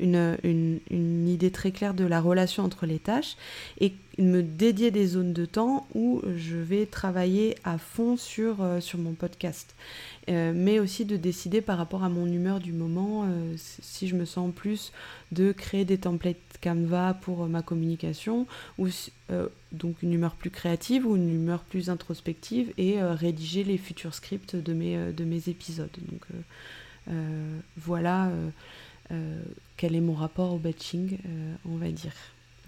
une, 0.00 0.36
une, 0.42 0.80
une, 0.90 1.28
idée 1.28 1.52
très 1.52 1.70
claire 1.70 1.94
de 1.94 2.04
la 2.04 2.20
relation 2.20 2.64
entre 2.64 2.86
les 2.86 2.98
tâches 2.98 3.36
et 3.80 3.92
me 4.18 4.42
dédier 4.42 4.90
des 4.90 5.06
zones 5.06 5.32
de 5.32 5.46
temps 5.46 5.86
où 5.94 6.20
je 6.36 6.56
vais 6.56 6.86
travailler 6.86 7.56
à 7.64 7.78
fond 7.78 8.16
sur, 8.16 8.58
sur 8.80 8.98
mon 8.98 9.12
podcast. 9.12 9.74
mais 10.28 10.78
aussi 10.78 11.04
de 11.04 11.16
décider 11.16 11.60
par 11.62 11.78
rapport 11.78 12.04
à 12.04 12.08
mon 12.08 12.26
humeur 12.26 12.60
du 12.60 12.72
moment 12.72 13.26
si 13.56 14.08
je 14.08 14.14
me 14.14 14.26
sens 14.26 14.52
plus 14.54 14.92
de 15.32 15.52
créer 15.52 15.84
des 15.84 15.98
templates 15.98 16.36
Canva 16.62 17.14
pour 17.14 17.48
ma 17.48 17.62
communication 17.62 18.46
ou 18.78 18.88
donc 19.72 20.02
une 20.02 20.12
humeur 20.12 20.34
plus 20.34 20.50
créative 20.50 21.06
ou 21.06 21.16
une 21.16 21.32
humeur 21.34 21.60
plus 21.60 21.90
introspective 21.90 22.72
et 22.78 23.00
euh, 23.00 23.14
rédiger 23.14 23.64
les 23.64 23.78
futurs 23.78 24.14
scripts 24.14 24.56
de 24.56 24.72
mes, 24.72 24.96
euh, 24.96 25.12
de 25.12 25.24
mes 25.24 25.48
épisodes. 25.48 25.90
Donc 26.10 26.22
euh, 27.08 27.58
voilà 27.76 28.30
quel 29.76 29.94
est 29.94 30.00
mon 30.00 30.14
rapport 30.14 30.54
au 30.54 30.58
batching, 30.58 31.18
on 31.66 31.76
va 31.76 31.90
dire. 31.90 32.14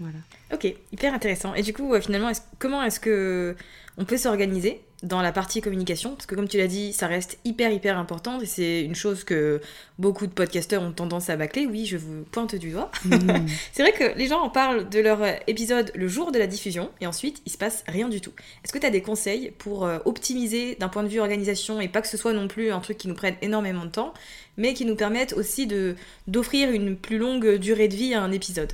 Voilà. 0.00 0.18
Ok, 0.52 0.66
hyper 0.92 1.14
intéressant. 1.14 1.54
Et 1.54 1.62
du 1.62 1.72
coup, 1.72 1.98
finalement, 2.00 2.32
comment 2.58 2.82
est-ce 2.82 3.00
que 3.00 3.56
on 3.96 4.04
peut 4.04 4.16
s'organiser 4.16 4.80
dans 5.04 5.20
la 5.20 5.32
partie 5.32 5.60
communication, 5.60 6.14
parce 6.14 6.26
que 6.26 6.34
comme 6.34 6.48
tu 6.48 6.56
l'as 6.56 6.66
dit, 6.66 6.92
ça 6.92 7.06
reste 7.06 7.38
hyper 7.44 7.70
hyper 7.70 7.98
important 7.98 8.40
et 8.40 8.46
c'est 8.46 8.82
une 8.82 8.94
chose 8.94 9.22
que 9.22 9.60
beaucoup 9.98 10.26
de 10.26 10.32
podcasteurs 10.32 10.82
ont 10.82 10.92
tendance 10.92 11.28
à 11.28 11.36
bâcler. 11.36 11.66
Oui, 11.66 11.84
je 11.84 11.98
vous 11.98 12.24
pointe 12.32 12.54
du 12.54 12.70
doigt. 12.70 12.90
Mm. 13.04 13.46
c'est 13.72 13.82
vrai 13.82 13.92
que 13.92 14.16
les 14.18 14.26
gens 14.26 14.40
en 14.40 14.48
parlent 14.48 14.88
de 14.88 15.00
leur 15.00 15.20
épisode 15.46 15.92
le 15.94 16.08
jour 16.08 16.32
de 16.32 16.38
la 16.38 16.46
diffusion 16.46 16.90
et 17.00 17.06
ensuite 17.06 17.42
il 17.44 17.52
se 17.52 17.58
passe 17.58 17.84
rien 17.86 18.08
du 18.08 18.20
tout. 18.20 18.32
Est-ce 18.64 18.72
que 18.72 18.78
tu 18.78 18.86
as 18.86 18.90
des 18.90 19.02
conseils 19.02 19.52
pour 19.58 19.84
euh, 19.84 19.98
optimiser 20.06 20.74
d'un 20.76 20.88
point 20.88 21.02
de 21.02 21.08
vue 21.08 21.20
organisation 21.20 21.80
et 21.80 21.88
pas 21.88 22.00
que 22.00 22.08
ce 22.08 22.16
soit 22.16 22.32
non 22.32 22.48
plus 22.48 22.72
un 22.72 22.80
truc 22.80 22.96
qui 22.96 23.08
nous 23.08 23.14
prenne 23.14 23.36
énormément 23.42 23.84
de 23.84 23.90
temps, 23.90 24.14
mais 24.56 24.72
qui 24.72 24.86
nous 24.86 24.96
permette 24.96 25.34
aussi 25.34 25.66
de 25.66 25.96
d'offrir 26.26 26.70
une 26.70 26.96
plus 26.96 27.18
longue 27.18 27.56
durée 27.56 27.88
de 27.88 27.94
vie 27.94 28.14
à 28.14 28.22
un 28.22 28.32
épisode? 28.32 28.72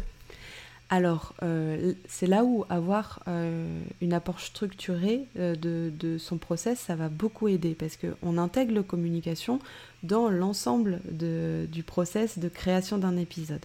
Alors, 0.92 1.34
euh, 1.44 1.94
c'est 2.08 2.26
là 2.26 2.42
où 2.44 2.64
avoir 2.68 3.22
euh, 3.28 3.80
une 4.00 4.12
approche 4.12 4.46
structurée 4.46 5.28
euh, 5.38 5.54
de, 5.54 6.18
son 6.18 6.36
process, 6.36 6.80
ça 6.80 6.96
va 6.96 7.08
beaucoup 7.08 7.46
aider 7.46 7.76
parce 7.76 7.96
qu'on 7.96 8.36
intègre 8.36 8.74
la 8.74 8.82
communication 8.82 9.60
dans 10.02 10.28
l'ensemble 10.28 11.00
du 11.12 11.82
process 11.84 12.40
de 12.40 12.48
création 12.48 12.98
d'un 12.98 13.16
épisode. 13.16 13.64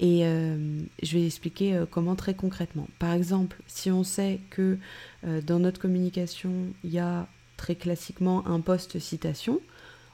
Et 0.00 0.22
je 0.22 1.16
vais 1.16 1.26
expliquer 1.26 1.84
comment 1.90 2.16
très 2.16 2.34
concrètement. 2.34 2.88
Par 2.98 3.12
exemple, 3.12 3.58
si 3.68 3.90
on 3.90 4.02
sait 4.02 4.40
que 4.50 4.78
dans 5.22 5.60
notre 5.60 5.80
communication, 5.80 6.50
il 6.82 6.90
y 6.90 6.98
a 6.98 7.28
très 7.56 7.76
classiquement 7.76 8.44
un 8.48 8.60
post 8.60 8.98
citation, 8.98 9.60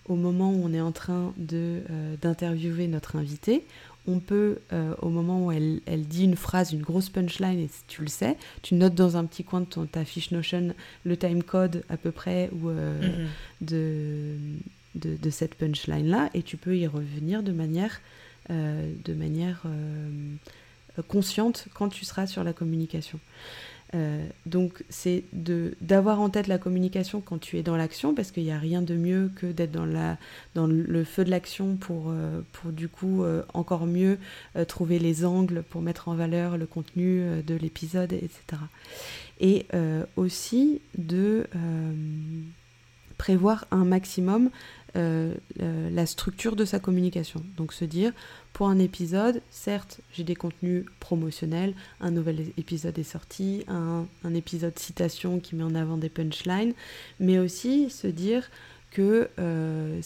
au 0.08 0.16
moment 0.16 0.50
où 0.50 0.60
on 0.62 0.74
est 0.74 0.80
en 0.80 0.92
train 0.92 1.32
d'interviewer 1.38 2.88
notre 2.88 3.16
invité, 3.16 3.64
on 4.08 4.20
peut, 4.20 4.58
euh, 4.72 4.94
au 5.02 5.10
moment 5.10 5.44
où 5.44 5.52
elle, 5.52 5.80
dit 6.06 6.24
une 6.24 6.36
phrase, 6.36 6.72
une 6.72 6.82
grosse 6.82 7.10
punchline, 7.10 7.60
et 7.60 7.70
tu 7.86 8.00
le 8.00 8.08
sais, 8.08 8.36
tu 8.62 8.74
notes 8.74 8.94
dans 8.94 9.16
un 9.16 9.26
petit 9.26 9.44
coin 9.44 9.60
de 9.60 9.66
ton, 9.66 9.86
ta 9.86 10.04
fiche 10.04 10.30
Notion 10.30 10.74
le 11.04 11.16
time 11.16 11.42
code 11.42 11.84
à 11.90 11.96
peu 11.96 12.10
près 12.10 12.50
ou, 12.52 12.70
euh, 12.70 13.00
mhm. 13.00 13.28
de, 13.60 14.36
de, 14.94 15.30
cette 15.30 15.54
punchline-là, 15.54 16.30
et 16.32 16.42
tu 16.42 16.56
peux 16.56 16.76
y 16.76 16.86
revenir 16.86 17.42
de 17.42 17.52
manière, 17.52 18.00
euh, 18.50 18.90
de 19.04 19.12
manière 19.12 19.62
consciente 21.06 21.66
quand 21.74 21.90
tu 21.90 22.04
seras 22.04 22.26
sur 22.26 22.42
la 22.42 22.52
communication. 22.52 23.20
Euh, 23.94 24.26
donc 24.44 24.84
c'est 24.90 25.24
d'avoir 25.32 26.20
en 26.20 26.28
tête 26.28 26.46
la 26.46 26.58
communication 26.58 27.22
quand 27.22 27.38
tu 27.38 27.56
es 27.56 27.62
dans 27.62 27.76
l'action 27.76 28.14
parce 28.14 28.30
qu'il 28.32 28.44
n'y 28.44 28.52
a 28.52 28.58
rien 28.58 28.82
de 28.82 28.94
mieux 28.94 29.30
que 29.34 29.46
d'être 29.46 29.72
dans, 29.72 29.86
la, 29.86 30.18
dans 30.54 30.66
le 30.66 31.04
feu 31.04 31.24
de 31.24 31.30
l'action 31.30 31.76
pour, 31.76 32.06
euh, 32.08 32.42
pour 32.52 32.72
du 32.72 32.88
coup 32.88 33.22
euh, 33.22 33.42
encore 33.54 33.86
mieux 33.86 34.18
trouver 34.66 34.98
les 34.98 35.24
angles 35.24 35.62
pour 35.62 35.80
mettre 35.80 36.08
en 36.08 36.14
valeur 36.14 36.58
le 36.58 36.66
contenu 36.66 37.42
de 37.42 37.54
l'épisode, 37.54 38.12
etc. 38.12 38.62
Et 39.40 39.66
aussi 40.16 40.80
de 40.96 41.46
prévoir 43.18 43.66
un 43.70 43.84
maximum 43.84 44.50
la 44.94 46.06
structure 46.06 46.56
de 46.56 46.64
sa 46.64 46.80
communication. 46.80 47.40
Donc 47.56 47.72
se 47.72 47.84
dire, 47.84 48.12
pour 48.52 48.68
un 48.68 48.80
épisode, 48.80 49.40
certes, 49.50 50.00
j'ai 50.12 50.24
des 50.24 50.34
contenus 50.34 50.84
promotionnels, 50.98 51.74
un 52.00 52.10
nouvel 52.10 52.46
épisode 52.56 52.98
est 52.98 53.04
sorti, 53.04 53.64
un, 53.68 54.06
épisode 54.34 54.76
citation 54.76 55.38
qui 55.38 55.54
met 55.54 55.62
en 55.62 55.76
avant 55.76 55.96
des 55.96 56.08
punchlines, 56.08 56.72
mais 57.20 57.38
aussi 57.38 57.88
se 57.88 58.08
dire 58.08 58.50
que 58.90 59.30
euh, 59.38 60.00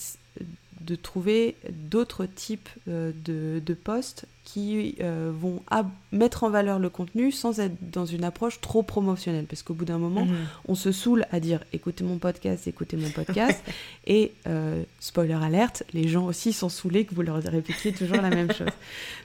de 0.85 0.97
trouver 0.97 1.57
d'autres 1.71 2.27
types 2.27 2.69
euh, 2.89 3.13
de, 3.25 3.61
de, 3.65 3.75
posts 3.75 4.27
qui 4.45 4.97
euh, 5.01 5.31
vont 5.33 5.63
mettre 6.11 6.45
en 6.45 6.51
valeur 6.51 6.79
le 6.79 6.89
contenu 6.89 7.31
sans 7.31 7.61
être 7.61 7.77
dans 7.81 8.07
une 8.07 8.25
approche 8.25 8.61
trop 8.61 8.83
promotionnelle. 8.83 9.47
Parce 9.47 9.63
qu'au 9.63 9.75
bout 9.75 9.85
d'un 9.85 9.99
moment, 9.99 10.25
mhm. 10.25 10.37
on 10.67 10.75
se 10.75 10.91
saoule 10.91 11.27
à 11.31 11.41
dire 11.41 11.61
écoutez 11.73 12.05
mon 12.05 12.19
podcast, 12.19 12.67
écoutez 12.67 12.97
mon 12.97 13.11
podcast. 13.11 13.63
et 14.07 14.33
euh, 14.47 14.83
spoiler 15.01 15.35
alerte, 15.35 15.85
les 15.93 16.09
gens 16.09 16.27
aussi 16.27 16.53
sont 16.53 16.69
saoulés 16.69 17.05
que 17.05 17.15
vous 17.15 17.23
leur 17.23 17.43
répétiez 17.43 17.93
toujours 17.93 18.17
la 18.17 18.31
même 18.31 18.53
chose. 18.57 18.69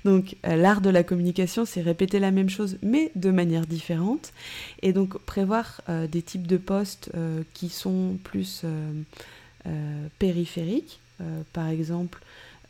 Donc 0.05 0.35
l'art 0.43 0.81
de 0.81 0.89
la 0.89 1.03
communication, 1.03 1.65
c'est 1.65 1.81
répéter 1.81 2.19
la 2.19 2.31
même 2.31 2.49
chose, 2.49 2.77
mais 2.83 3.11
de 3.15 3.31
manière 3.31 3.65
différente. 3.65 4.33
Et 4.83 4.93
donc 4.93 5.17
prévoir 5.19 5.81
des 6.11 6.21
types 6.21 6.47
de 6.47 6.57
posts 6.57 7.11
qui 7.53 7.69
sont 7.69 8.17
plus 8.23 8.63
périphériques 10.19 10.99
par 11.53 11.67
exemple, 11.69 12.21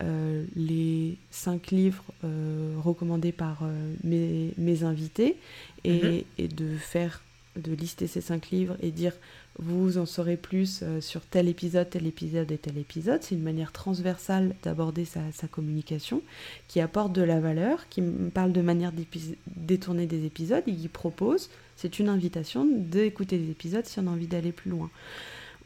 euh, 0.04 0.46
les 0.56 1.18
cinq 1.32 1.72
livres 1.72 2.04
euh, 2.24 2.76
recommandés 2.78 3.32
par 3.32 3.64
mes, 4.04 4.54
mes, 4.58 4.84
invités 4.84 5.38
et, 5.84 6.26
mhm. 6.40 6.48
de 6.48 6.78
faire 6.78 7.24
de 7.56 7.74
lister 7.74 8.06
ces 8.06 8.22
cinq 8.22 8.52
livres 8.52 8.78
et 8.82 8.92
dire 8.92 9.14
vous 9.58 9.98
en 9.98 10.06
saurez 10.06 10.38
plus 10.38 10.84
sur 11.00 11.22
tel 11.22 11.48
épisode, 11.48 11.90
tel 11.90 12.06
épisode 12.06 12.52
et 12.52 12.60
tel 12.60 12.78
épisode. 12.78 13.24
C'est 13.24 13.34
une 13.34 13.42
manière 13.42 13.72
transversale 13.72 14.54
d'aborder 14.62 15.04
sa, 15.04 15.22
sa, 15.34 15.48
communication 15.48 16.22
qui 16.68 16.80
apporte 16.80 17.12
de 17.14 17.24
la 17.24 17.40
valeur, 17.40 17.90
qui 17.90 18.04
parle 18.36 18.52
de 18.52 18.62
manière 18.62 18.92
détourner 19.48 20.06
des 20.06 20.26
épisodes 20.26 20.62
et 20.68 20.76
qui 20.76 20.88
propose, 20.88 21.50
c'est 21.76 21.98
une 21.98 22.10
invitation 22.10 22.66
d'écouter 22.66 23.38
des 23.38 23.50
épisodes 23.50 23.86
si 23.86 24.00
on 24.00 24.08
a 24.08 24.12
envie 24.12 24.28
d'aller 24.28 24.52
plus 24.52 24.70
loin 24.70 24.92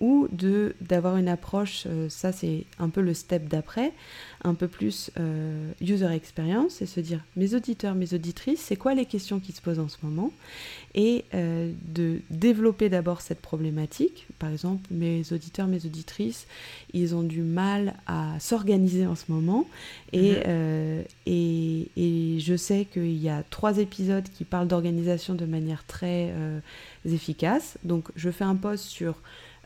ou 0.01 0.27
de 0.31 0.75
d'avoir 0.81 1.15
une 1.15 1.27
approche, 1.27 1.83
euh, 1.85 2.09
ça 2.09 2.31
c'est 2.31 2.65
un 2.79 2.89
peu 2.89 3.01
le 3.01 3.13
step 3.13 3.47
d'après, 3.47 3.93
un 4.43 4.55
peu 4.55 4.67
plus 4.67 5.11
euh, 5.19 5.71
user 5.79 6.11
experience, 6.11 6.81
et 6.81 6.87
se 6.87 6.99
dire 6.99 7.23
mes 7.35 7.53
auditeurs, 7.53 7.93
mes 7.93 8.13
auditrices, 8.15 8.59
c'est 8.59 8.75
quoi 8.75 8.95
les 8.95 9.05
questions 9.05 9.39
qui 9.39 9.51
se 9.51 9.61
posent 9.61 9.79
en 9.79 9.87
ce 9.87 9.97
moment, 10.01 10.33
et 10.95 11.23
euh, 11.35 11.71
de 11.87 12.19
développer 12.31 12.89
d'abord 12.89 13.21
cette 13.21 13.41
problématique. 13.41 14.25
Par 14.39 14.49
exemple, 14.49 14.81
mes 14.89 15.21
auditeurs, 15.31 15.67
mes 15.67 15.85
auditrices, 15.85 16.47
ils 16.93 17.13
ont 17.13 17.23
du 17.23 17.41
mal 17.41 17.93
à 18.07 18.39
s'organiser 18.39 19.05
en 19.05 19.15
ce 19.15 19.25
moment, 19.31 19.67
et, 20.13 20.31
mhm. 20.31 21.03
et, 21.27 21.87
et, 21.95 22.39
je 22.39 22.55
sais 22.57 22.85
qu'il 22.91 23.21
y 23.21 23.29
a 23.29 23.43
trois 23.51 23.77
épisodes 23.77 24.25
qui 24.35 24.45
parlent 24.45 24.67
d'organisation 24.67 25.35
de 25.35 25.45
manière 25.45 25.85
très 25.85 26.33
efficace, 27.05 27.77
donc 27.83 28.05
je 28.15 28.31
fais 28.31 28.43
un 28.43 28.55
post 28.55 28.85
sur 28.85 29.21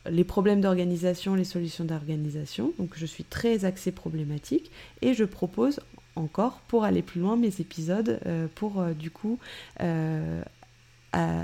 les 0.09 0.23
problèmes 0.23 0.61
d'organisation, 0.61 1.35
les 1.35 1.43
solutions 1.43 1.85
d'organisation. 1.85 2.73
Donc 2.77 2.91
je 2.95 3.05
suis 3.05 3.23
très 3.23 3.65
axée 3.65 3.91
problématique 3.91 4.71
et 5.01 5.13
je 5.13 5.23
propose 5.23 5.79
encore 6.15 6.61
pour 6.67 6.83
aller 6.83 7.01
plus 7.01 7.19
loin 7.19 7.35
mes 7.35 7.59
épisodes 7.59 8.19
euh, 8.25 8.47
pour 8.55 8.79
euh, 8.79 8.93
du 8.93 9.11
coup 9.11 9.39
euh, 9.81 10.41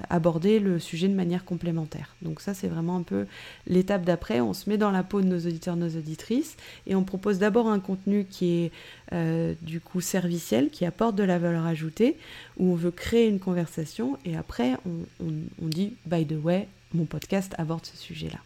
aborder 0.10 0.60
le 0.60 0.80
sujet 0.80 1.08
de 1.08 1.14
manière 1.14 1.46
complémentaire. 1.46 2.14
Donc 2.22 2.42
ça 2.42 2.54
c'est 2.54 2.68
vraiment 2.68 2.98
un 2.98 3.04
peu 3.04 3.26
l'étape 3.68 4.04
d'après, 4.04 4.42
on 4.42 4.52
se 4.52 4.70
met 4.70 4.78
dans 4.78 4.92
la 4.92 5.02
peau 5.02 5.22
de 5.22 5.28
nos 5.28 5.40
auditeurs, 5.40 5.78
nos 5.78 5.88
auditrices 5.88 6.58
et 6.88 6.96
on 6.96 7.06
propose 7.06 7.40
d'abord 7.40 7.70
un 7.70 7.80
contenu 7.80 8.26
qui 8.26 8.70
est 9.14 9.56
du 9.62 9.80
coup 9.80 10.02
serviciel, 10.02 10.72
qui 10.72 10.86
apporte 10.86 11.16
de 11.16 11.24
la 11.24 11.40
valeur 11.40 11.66
ajoutée, 11.66 12.18
où 12.58 12.74
on 12.74 12.76
veut 12.76 12.92
créer 12.92 13.30
une 13.30 13.40
conversation 13.40 14.18
et 14.26 14.36
après 14.36 14.74
on, 14.86 15.06
on 15.62 15.68
dit 15.68 15.96
by 16.06 16.26
the 16.26 16.36
way, 16.44 16.68
mon 16.94 17.06
podcast 17.06 17.56
aborde 17.58 17.86
ce 17.86 17.96
sujet-là. 17.96 18.40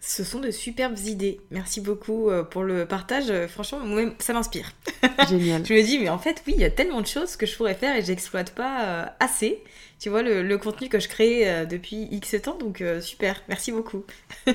Ce 0.00 0.22
sont 0.22 0.38
de 0.38 0.52
superbes 0.52 0.98
idées. 1.06 1.40
Merci 1.50 1.80
beaucoup 1.80 2.30
euh, 2.30 2.44
pour 2.44 2.62
le 2.62 2.86
partage. 2.86 3.30
Euh, 3.30 3.48
franchement, 3.48 3.80
moi, 3.80 4.02
ça 4.20 4.32
m'inspire. 4.32 4.70
Génial. 5.28 5.66
je 5.66 5.74
me 5.74 5.82
dis, 5.82 5.98
mais 5.98 6.08
en 6.08 6.18
fait, 6.18 6.42
oui, 6.46 6.54
il 6.56 6.60
y 6.60 6.64
a 6.64 6.70
tellement 6.70 7.00
de 7.00 7.06
choses 7.06 7.34
que 7.34 7.46
je 7.46 7.56
pourrais 7.56 7.74
faire 7.74 7.96
et 7.96 8.02
j'exploite 8.02 8.54
pas 8.54 8.84
euh, 8.84 9.06
assez. 9.18 9.62
Tu 9.98 10.08
vois, 10.08 10.22
le, 10.22 10.56
contenu 10.58 10.88
que 10.88 11.00
je 11.00 11.08
crée 11.08 11.66
depuis 11.66 12.06
X 12.12 12.36
temps, 12.40 12.56
donc 12.56 12.84
super. 13.00 13.42
Merci 13.48 13.72
beaucoup. 13.72 14.04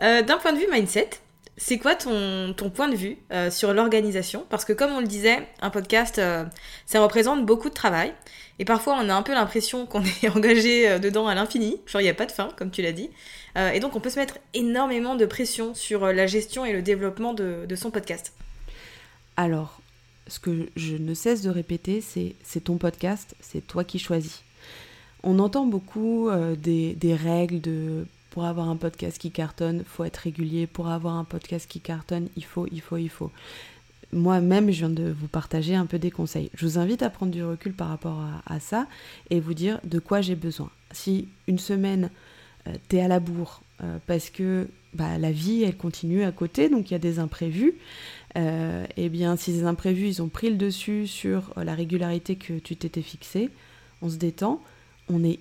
D'un 0.00 0.38
point 0.38 0.54
de 0.54 0.58
vue 0.58 0.66
mindset, 0.72 1.10
c'est 1.58 1.76
quoi 1.76 1.94
ton, 1.94 2.54
ton, 2.54 2.70
point 2.70 2.88
de 2.88 2.96
vue 2.96 3.18
sur 3.50 3.74
l'organisation? 3.74 4.46
Parce 4.48 4.64
que 4.64 4.72
comme 4.72 4.92
on 4.92 5.00
le 5.00 5.06
disait, 5.06 5.46
un 5.60 5.68
podcast, 5.68 6.18
ça 6.86 7.02
représente 7.02 7.44
beaucoup 7.44 7.68
de 7.68 7.74
travail. 7.74 8.14
Et 8.58 8.64
parfois, 8.64 8.96
on 8.98 9.10
a 9.10 9.14
un 9.14 9.20
peu 9.20 9.34
l'impression 9.34 9.84
qu'on 9.84 10.02
est 10.22 10.30
engagé 10.30 10.98
dedans 10.98 11.28
à 11.28 11.34
l'infini. 11.34 11.78
Genre, 11.84 12.00
il 12.00 12.04
n'y 12.04 12.10
a 12.10 12.14
pas 12.14 12.24
de 12.24 12.32
fin, 12.32 12.48
comme 12.56 12.70
tu 12.70 12.80
l'as 12.80 12.92
dit. 12.92 13.10
Euh, 13.56 13.70
et 13.70 13.80
donc 13.80 13.96
on 13.96 14.00
peut 14.00 14.10
se 14.10 14.18
mettre 14.18 14.38
énormément 14.54 15.16
de 15.16 15.26
pression 15.26 15.74
sur 15.74 16.04
euh, 16.04 16.12
la 16.12 16.26
gestion 16.26 16.64
et 16.64 16.72
le 16.72 16.82
développement 16.82 17.34
de, 17.34 17.66
son 17.74 17.90
podcast. 17.90 18.32
Alors, 19.36 19.80
ce 20.26 20.38
que 20.38 20.68
je 20.76 20.96
ne 20.96 21.14
cesse 21.14 21.42
de 21.42 21.50
répéter, 21.50 22.00
c'est 22.00 22.34
c'est 22.44 22.64
ton 22.64 22.76
podcast, 22.76 23.34
c'est 23.40 23.66
toi 23.66 23.84
qui 23.84 23.98
choisis. 23.98 24.42
On 25.22 25.38
entend 25.38 25.66
beaucoup 25.66 26.28
euh, 26.28 26.56
des, 26.56 26.96
règles 27.14 27.60
de 27.60 28.06
pour 28.30 28.44
avoir 28.44 28.68
un 28.68 28.76
podcast 28.76 29.18
qui 29.18 29.30
cartonne, 29.30 29.82
faut 29.84 30.04
être 30.04 30.18
régulier. 30.18 30.66
Pour 30.66 30.88
avoir 30.88 31.14
un 31.14 31.24
podcast 31.24 31.68
qui 31.68 31.80
cartonne, 31.80 32.28
il 32.36 32.44
faut, 32.44 32.66
il 32.70 32.80
faut, 32.80 32.96
il 32.96 33.08
faut. 33.08 33.32
Moi-même, 34.12 34.70
je 34.70 34.78
viens 34.78 34.90
de 34.90 35.10
vous 35.10 35.28
partager 35.28 35.74
un 35.74 35.86
peu 35.86 35.98
des 35.98 36.10
conseils. 36.10 36.50
Je 36.54 36.66
vous 36.66 36.78
invite 36.78 37.02
à 37.02 37.10
prendre 37.10 37.32
du 37.32 37.44
recul 37.44 37.72
par 37.72 37.88
rapport 37.88 38.24
à 38.46 38.60
ça 38.60 38.86
et 39.30 39.40
vous 39.40 39.54
dire 39.54 39.80
de 39.84 39.98
quoi 39.98 40.20
j'ai 40.20 40.36
besoin. 40.36 40.70
Si 40.92 41.28
une 41.48 41.58
semaine, 41.58 42.10
euh, 42.66 42.74
t'es 42.88 43.00
à 43.00 43.08
la 43.08 43.20
bourre, 43.20 43.62
parce 44.06 44.28
que 44.28 44.68
bah, 44.92 45.16
la 45.16 45.32
vie, 45.32 45.62
elle 45.62 45.76
continue 45.76 46.24
à 46.24 46.32
côté, 46.32 46.68
donc 46.68 46.90
il 46.90 46.92
y 46.92 46.96
a 46.96 46.98
des 46.98 47.18
imprévus. 47.18 47.72
et 48.36 48.40
eh 48.98 49.08
bien, 49.08 49.36
si 49.36 49.52
ces 49.52 49.64
imprévus, 49.64 50.06
ils 50.06 50.22
ont 50.22 50.28
pris 50.28 50.50
le 50.50 50.56
dessus 50.56 51.06
sur 51.06 51.54
la 51.56 51.74
régularité 51.74 52.36
que 52.36 52.58
tu 52.58 52.76
t'étais 52.76 53.00
fixée, 53.00 53.48
on 54.02 54.10
se 54.10 54.16
détend, 54.16 54.60
on 55.08 55.24
est 55.24 55.38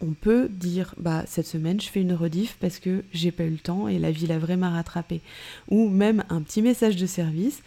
on 0.00 0.12
peut 0.12 0.48
dire 0.48 0.94
bah 0.98 1.24
cette 1.26 1.46
semaine 1.46 1.80
je 1.80 1.88
fais 1.88 2.00
une 2.00 2.12
rediff 2.12 2.56
parce 2.60 2.78
que 2.78 3.04
j'ai 3.12 3.32
pas 3.32 3.44
eu 3.44 3.50
le 3.50 3.58
temps 3.58 3.88
et 3.88 3.98
la 3.98 4.10
vie 4.10 4.26
l'a 4.26 4.38
vraiment 4.38 4.70
rattrapé. 4.70 5.20
Ou 5.68 5.88
même 5.88 6.24
un 6.28 6.42
petit 6.42 6.62
message 6.62 6.96
de 6.96 7.06
service 7.06 7.62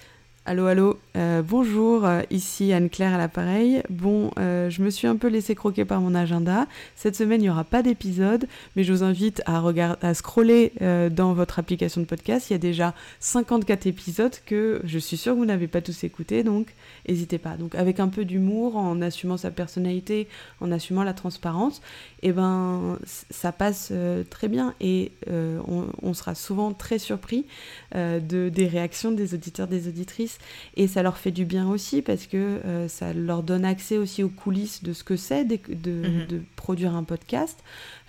Allô, 0.49 0.65
allô, 0.67 0.97
euh, 1.17 1.41
bonjour, 1.41 2.05
euh, 2.05 2.21
ici 2.29 2.71
Anne-Claire 2.71 3.15
à 3.15 3.17
l'appareil. 3.17 3.83
Bon, 3.89 4.31
euh, 4.39 4.69
je 4.69 4.81
me 4.81 4.89
suis 4.89 5.05
un 5.05 5.17
peu 5.17 5.27
laissé 5.27 5.55
croquer 5.55 5.83
par 5.83 5.99
mon 5.99 6.15
agenda. 6.15 6.67
Cette 6.95 7.17
semaine, 7.17 7.41
il 7.41 7.43
n'y 7.43 7.49
aura 7.49 7.65
pas 7.65 7.83
d'épisode, 7.83 8.47
mais 8.77 8.85
je 8.85 8.93
vous 8.93 9.03
invite 9.03 9.41
à, 9.45 9.59
regarder, 9.59 10.07
à 10.07 10.13
scroller 10.13 10.71
dans 11.11 11.33
votre 11.33 11.59
application 11.59 11.99
de 11.99 12.05
podcast. 12.05 12.49
Il 12.49 12.53
y 12.53 12.55
a 12.55 12.59
déjà 12.59 12.93
54 13.19 13.87
épisodes 13.87 14.35
que 14.45 14.79
je 14.85 14.97
suis 14.99 15.17
sûre 15.17 15.33
que 15.33 15.39
vous 15.39 15.45
n'avez 15.45 15.67
pas 15.67 15.81
tous 15.81 16.05
écoutés, 16.05 16.43
donc 16.43 16.67
n'hésitez 17.09 17.39
pas. 17.39 17.57
Donc 17.57 17.75
avec 17.75 17.99
un 17.99 18.07
peu 18.07 18.23
d'humour, 18.23 18.77
en 18.77 19.01
assumant 19.01 19.35
sa 19.35 19.51
personnalité, 19.51 20.29
en 20.61 20.71
assumant 20.71 21.03
la 21.03 21.13
transparence, 21.13 21.81
eh 22.23 22.31
ben 22.31 22.97
ça 23.29 23.51
passe 23.51 23.91
très 24.29 24.47
bien 24.47 24.75
et 24.79 25.11
on, 25.29 25.87
on, 26.01 26.13
sera 26.13 26.35
souvent 26.35 26.71
très 26.71 26.99
surpris 26.99 27.45
de, 27.93 28.49
des 28.49 28.67
réactions 28.67 29.11
des 29.11 29.33
auditeurs, 29.33 29.67
des 29.67 29.89
auditrices 29.89 30.36
et 30.75 30.87
ça 30.87 31.03
leur 31.03 31.17
fait 31.17 31.31
du 31.31 31.45
bien 31.45 31.67
aussi 31.69 32.01
parce 32.01 32.27
que 32.27 32.37
euh, 32.37 32.87
ça 32.87 33.13
leur 33.13 33.43
donne 33.43 33.65
accès 33.65 33.97
aussi 33.97 34.23
aux 34.23 34.29
coulisses 34.29 34.83
de 34.83 34.93
ce 34.93 35.03
que 35.03 35.15
c'est 35.15 35.45
de, 35.45 35.57
mhm. 35.57 36.27
de, 36.27 36.41
produire 36.55 36.95
un 36.95 37.03
podcast, 37.03 37.59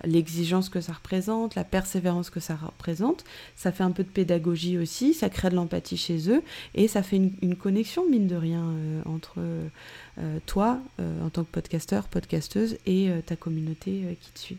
l'exigence 0.05 0.69
que 0.69 0.81
ça 0.81 0.93
représente, 0.93 1.55
la 1.55 1.65
persévérance 1.65 2.31
que 2.31 2.41
ça 2.41 2.57
représente. 2.57 3.25
Ça 3.57 3.73
fait 3.73 3.85
un 3.85 3.91
peu 3.91 4.05
de 4.05 4.09
pédagogie 4.09 4.79
aussi, 4.79 5.15
ça 5.15 5.29
crée 5.29 5.51
de 5.51 5.55
l'empathie 5.55 5.97
chez 5.97 6.31
eux 6.31 6.43
et 6.75 6.89
ça 6.89 7.03
fait 7.03 7.17
une, 7.17 7.57
connexion, 7.57 8.09
mine 8.09 8.27
de 8.27 8.37
rien, 8.37 8.65
euh, 8.65 9.03
entre 9.07 9.39
euh, 9.39 10.39
toi 10.47 10.79
en 10.99 11.31
tant 11.31 11.45
que 11.45 11.51
podcasteur, 11.51 12.09
podcasteuse 12.09 12.77
et 12.87 13.11
ta 13.27 13.37
communauté 13.37 14.19
qui 14.21 14.31
te 14.33 14.39
suit. 14.39 14.59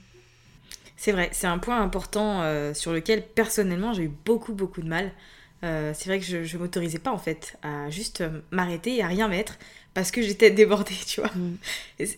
C'est 0.96 1.12
vrai, 1.12 1.30
c'est 1.32 1.48
un 1.48 1.58
point 1.58 1.82
important 1.82 2.44
sur 2.74 2.94
lequel 2.94 3.24
personnellement 3.24 3.94
j'ai 3.94 4.04
eu 4.04 4.12
beaucoup 4.26 4.54
beaucoup 4.54 4.82
de 4.82 4.88
mal. 4.88 5.12
Euh, 5.64 5.92
c'est 5.94 6.10
vrai 6.10 6.20
que 6.20 6.26
je, 6.26 6.44
je 6.44 6.58
m'autorisais 6.58 7.00
pas 7.00 7.12
en 7.12 7.18
fait 7.18 7.58
à 7.64 7.90
juste 7.90 8.22
euh, 8.22 8.42
m'arrêter 8.52 8.96
et 8.98 9.04
à 9.04 9.08
rien 9.08 9.28
mettre 9.28 9.60
parce 9.94 10.12
que 10.12 10.22
j'étais 10.22 10.52
débordée, 10.52 10.96
tu 11.08 11.22
vois. 11.22 11.32
Mm. 11.36 11.58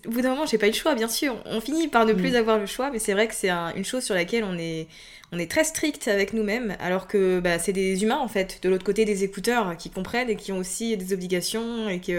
au 0.08 0.10
bout 0.10 0.22
d'un 0.22 0.30
moment, 0.32 0.46
j'ai 0.46 0.58
pas 0.58 0.68
eu 0.68 0.72
le 0.72 0.76
choix, 0.76 0.96
bien 0.96 1.08
sûr. 1.08 1.36
On 1.46 1.62
finit 1.62 1.88
par 1.88 2.06
ne 2.06 2.14
plus 2.14 2.32
mm. 2.32 2.36
avoir 2.36 2.60
le 2.60 2.66
choix, 2.66 2.92
mais 2.92 3.00
c'est 3.00 3.14
vrai 3.14 3.28
que 3.28 3.36
c'est 3.36 3.50
une 3.50 3.86
chose 3.86 4.04
sur 4.04 4.16
laquelle 4.16 4.44
on 4.44 4.58
est, 4.58 4.88
on 5.34 5.40
est 5.40 5.50
très 5.50 5.64
strict 5.64 6.10
avec 6.10 6.34
nous-mêmes, 6.34 6.76
alors 6.82 7.08
que 7.08 7.40
bah, 7.40 7.58
c'est 7.58 7.72
des 7.72 8.04
humains 8.04 8.20
en 8.20 8.28
fait, 8.28 8.60
de 8.64 8.70
l'autre 8.70 8.84
côté 8.84 9.06
des 9.06 9.24
écouteurs 9.24 9.78
qui 9.78 9.90
comprennent 9.90 10.30
et 10.30 10.36
qui 10.36 10.52
ont 10.52 10.58
aussi 10.58 10.98
des 10.98 11.14
obligations 11.14 11.88
et 11.88 12.00
qui 12.00 12.14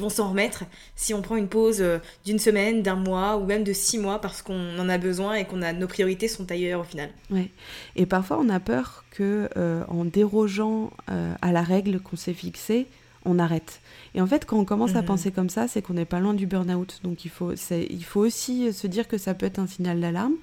vont 0.00 0.08
s'en 0.08 0.30
remettre 0.30 0.64
si 0.96 1.14
on 1.14 1.22
prend 1.22 1.36
une 1.36 1.46
pause 1.46 1.80
euh, 1.80 1.98
d'une 2.24 2.40
semaine, 2.40 2.82
d'un 2.82 2.96
mois 2.96 3.36
ou 3.36 3.46
même 3.46 3.62
de 3.62 3.72
six 3.72 3.98
mois 3.98 4.20
parce 4.20 4.42
qu'on 4.42 4.76
en 4.78 4.88
a 4.88 4.98
besoin 4.98 5.34
et 5.34 5.44
qu'on 5.44 5.62
a 5.62 5.72
nos 5.72 5.86
priorités 5.86 6.26
sont 6.26 6.50
ailleurs 6.50 6.80
au 6.80 6.84
final. 6.84 7.10
Ouais. 7.30 7.48
Et 7.94 8.06
parfois 8.06 8.38
on 8.40 8.48
a 8.48 8.58
peur 8.58 9.04
que 9.12 9.48
euh, 9.56 9.84
en 9.86 10.04
dérogeant 10.04 10.90
euh, 11.10 11.32
à 11.40 11.52
la 11.52 11.62
règle 11.62 12.00
qu'on 12.00 12.16
s'est 12.16 12.34
fixée, 12.34 12.86
on 13.28 13.38
arrête. 13.38 13.80
Et 14.14 14.20
en 14.20 14.26
fait, 14.26 14.46
quand 14.46 14.58
on 14.58 14.64
commence 14.64 14.96
à 14.96 15.02
mhm. 15.02 15.06
penser 15.06 15.30
comme 15.30 15.50
ça, 15.50 15.68
c'est 15.68 15.82
qu'on 15.82 15.94
n'est 15.94 16.04
pas 16.04 16.18
loin 16.18 16.34
du 16.34 16.46
burn-out. 16.46 17.00
Donc 17.04 17.24
il 17.24 17.30
faut, 17.30 17.52
il 17.52 18.04
faut 18.04 18.20
aussi 18.20 18.72
se 18.72 18.86
dire 18.86 19.06
que 19.06 19.18
ça 19.18 19.34
peut 19.34 19.46
être 19.46 19.58
un 19.58 19.66
signal 19.66 20.00
d'alarme 20.00 20.34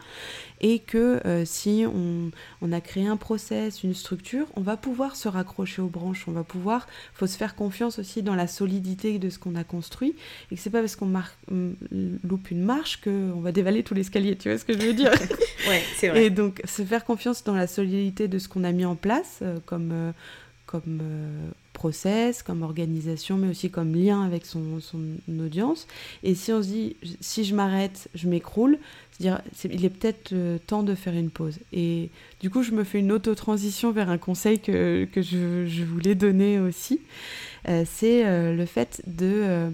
et 0.61 0.79
que 0.79 1.19
euh, 1.25 1.43
si 1.45 1.83
on, 1.85 2.31
on, 2.61 2.71
a 2.71 2.79
créé 2.79 3.07
un 3.07 3.17
process, 3.17 3.83
une 3.83 3.93
structure, 3.93 4.45
on 4.55 4.61
va 4.61 4.77
pouvoir 4.77 5.15
se 5.15 5.27
raccrocher 5.27 5.81
aux 5.81 5.87
branches, 5.87 6.25
on 6.27 6.31
va 6.31 6.43
pouvoir, 6.43 6.87
faut 7.13 7.27
se 7.27 7.37
faire 7.37 7.55
confiance 7.55 7.99
aussi 7.99 8.23
dans 8.23 8.35
la 8.35 8.47
solidité 8.47 9.19
de 9.19 9.29
ce 9.29 9.39
qu'on 9.39 9.55
a 9.55 9.63
construit 9.63 10.15
et 10.51 10.55
que 10.55 10.61
c'est 10.61 10.69
pas 10.69 10.79
parce 10.79 10.95
qu'on 10.95 11.11
loupe 12.23 12.51
une 12.51 12.63
marche 12.63 13.01
qu'on 13.01 13.41
va 13.41 13.51
dévaler 13.51 13.83
tout 13.83 13.93
l'escalier, 13.93 14.37
tu 14.37 14.49
vois 14.49 14.57
ce 14.57 14.65
que 14.65 14.73
je 14.73 14.85
veux 14.85 14.93
dire? 14.93 15.11
Ouais, 15.67 15.81
c'est 15.95 16.09
vrai. 16.09 16.25
Et 16.25 16.29
donc 16.29 16.61
se 16.65 16.83
faire 16.83 17.03
confiance 17.05 17.43
dans 17.43 17.55
la 17.55 17.65
solidité 17.65 18.27
de 18.27 18.37
ce 18.37 18.47
qu'on 18.47 18.63
a 18.63 18.71
mis 18.71 18.85
en 18.85 18.95
place 18.95 19.39
euh, 19.41 19.57
comme... 19.65 19.89
Euh, 19.91 20.11
comme 20.67 20.99
process, 21.75 22.41
comme 22.41 22.63
organisation, 22.63 23.37
mais 23.37 23.49
aussi 23.49 23.69
comme 23.69 23.93
lien 23.93 24.23
avec 24.23 24.45
son, 24.45 24.79
audience. 25.27 25.87
Et 26.23 26.33
si 26.33 26.51
on 26.51 26.63
se 26.63 26.67
dit, 26.67 26.95
si 27.19 27.43
je 27.43 27.53
m'arrête, 27.53 28.07
je 28.15 28.27
m'écroule, 28.27 28.79
c'est-à-dire, 29.11 29.41
il 29.69 29.85
est 29.85 29.89
peut-être 29.89 30.33
euh, 30.33 30.57
temps 30.65 30.81
de 30.81 30.95
faire 30.95 31.13
une 31.13 31.29
pause. 31.29 31.59
Et 31.71 32.09
du 32.41 32.49
coup, 32.49 32.63
je 32.63 32.71
me 32.71 32.83
fais 32.83 32.99
une 32.99 33.11
auto-transition 33.11 33.91
vers 33.91 34.09
un 34.09 34.17
conseil 34.17 34.59
que, 34.59 35.07
je, 35.15 35.83
voulais 35.83 36.15
donner 36.15 36.59
aussi. 36.59 37.01
Euh, 37.67 37.83
c'est 37.85 38.25
euh, 38.25 38.55
le 38.55 38.65
fait 38.65 39.01
de 39.05 39.71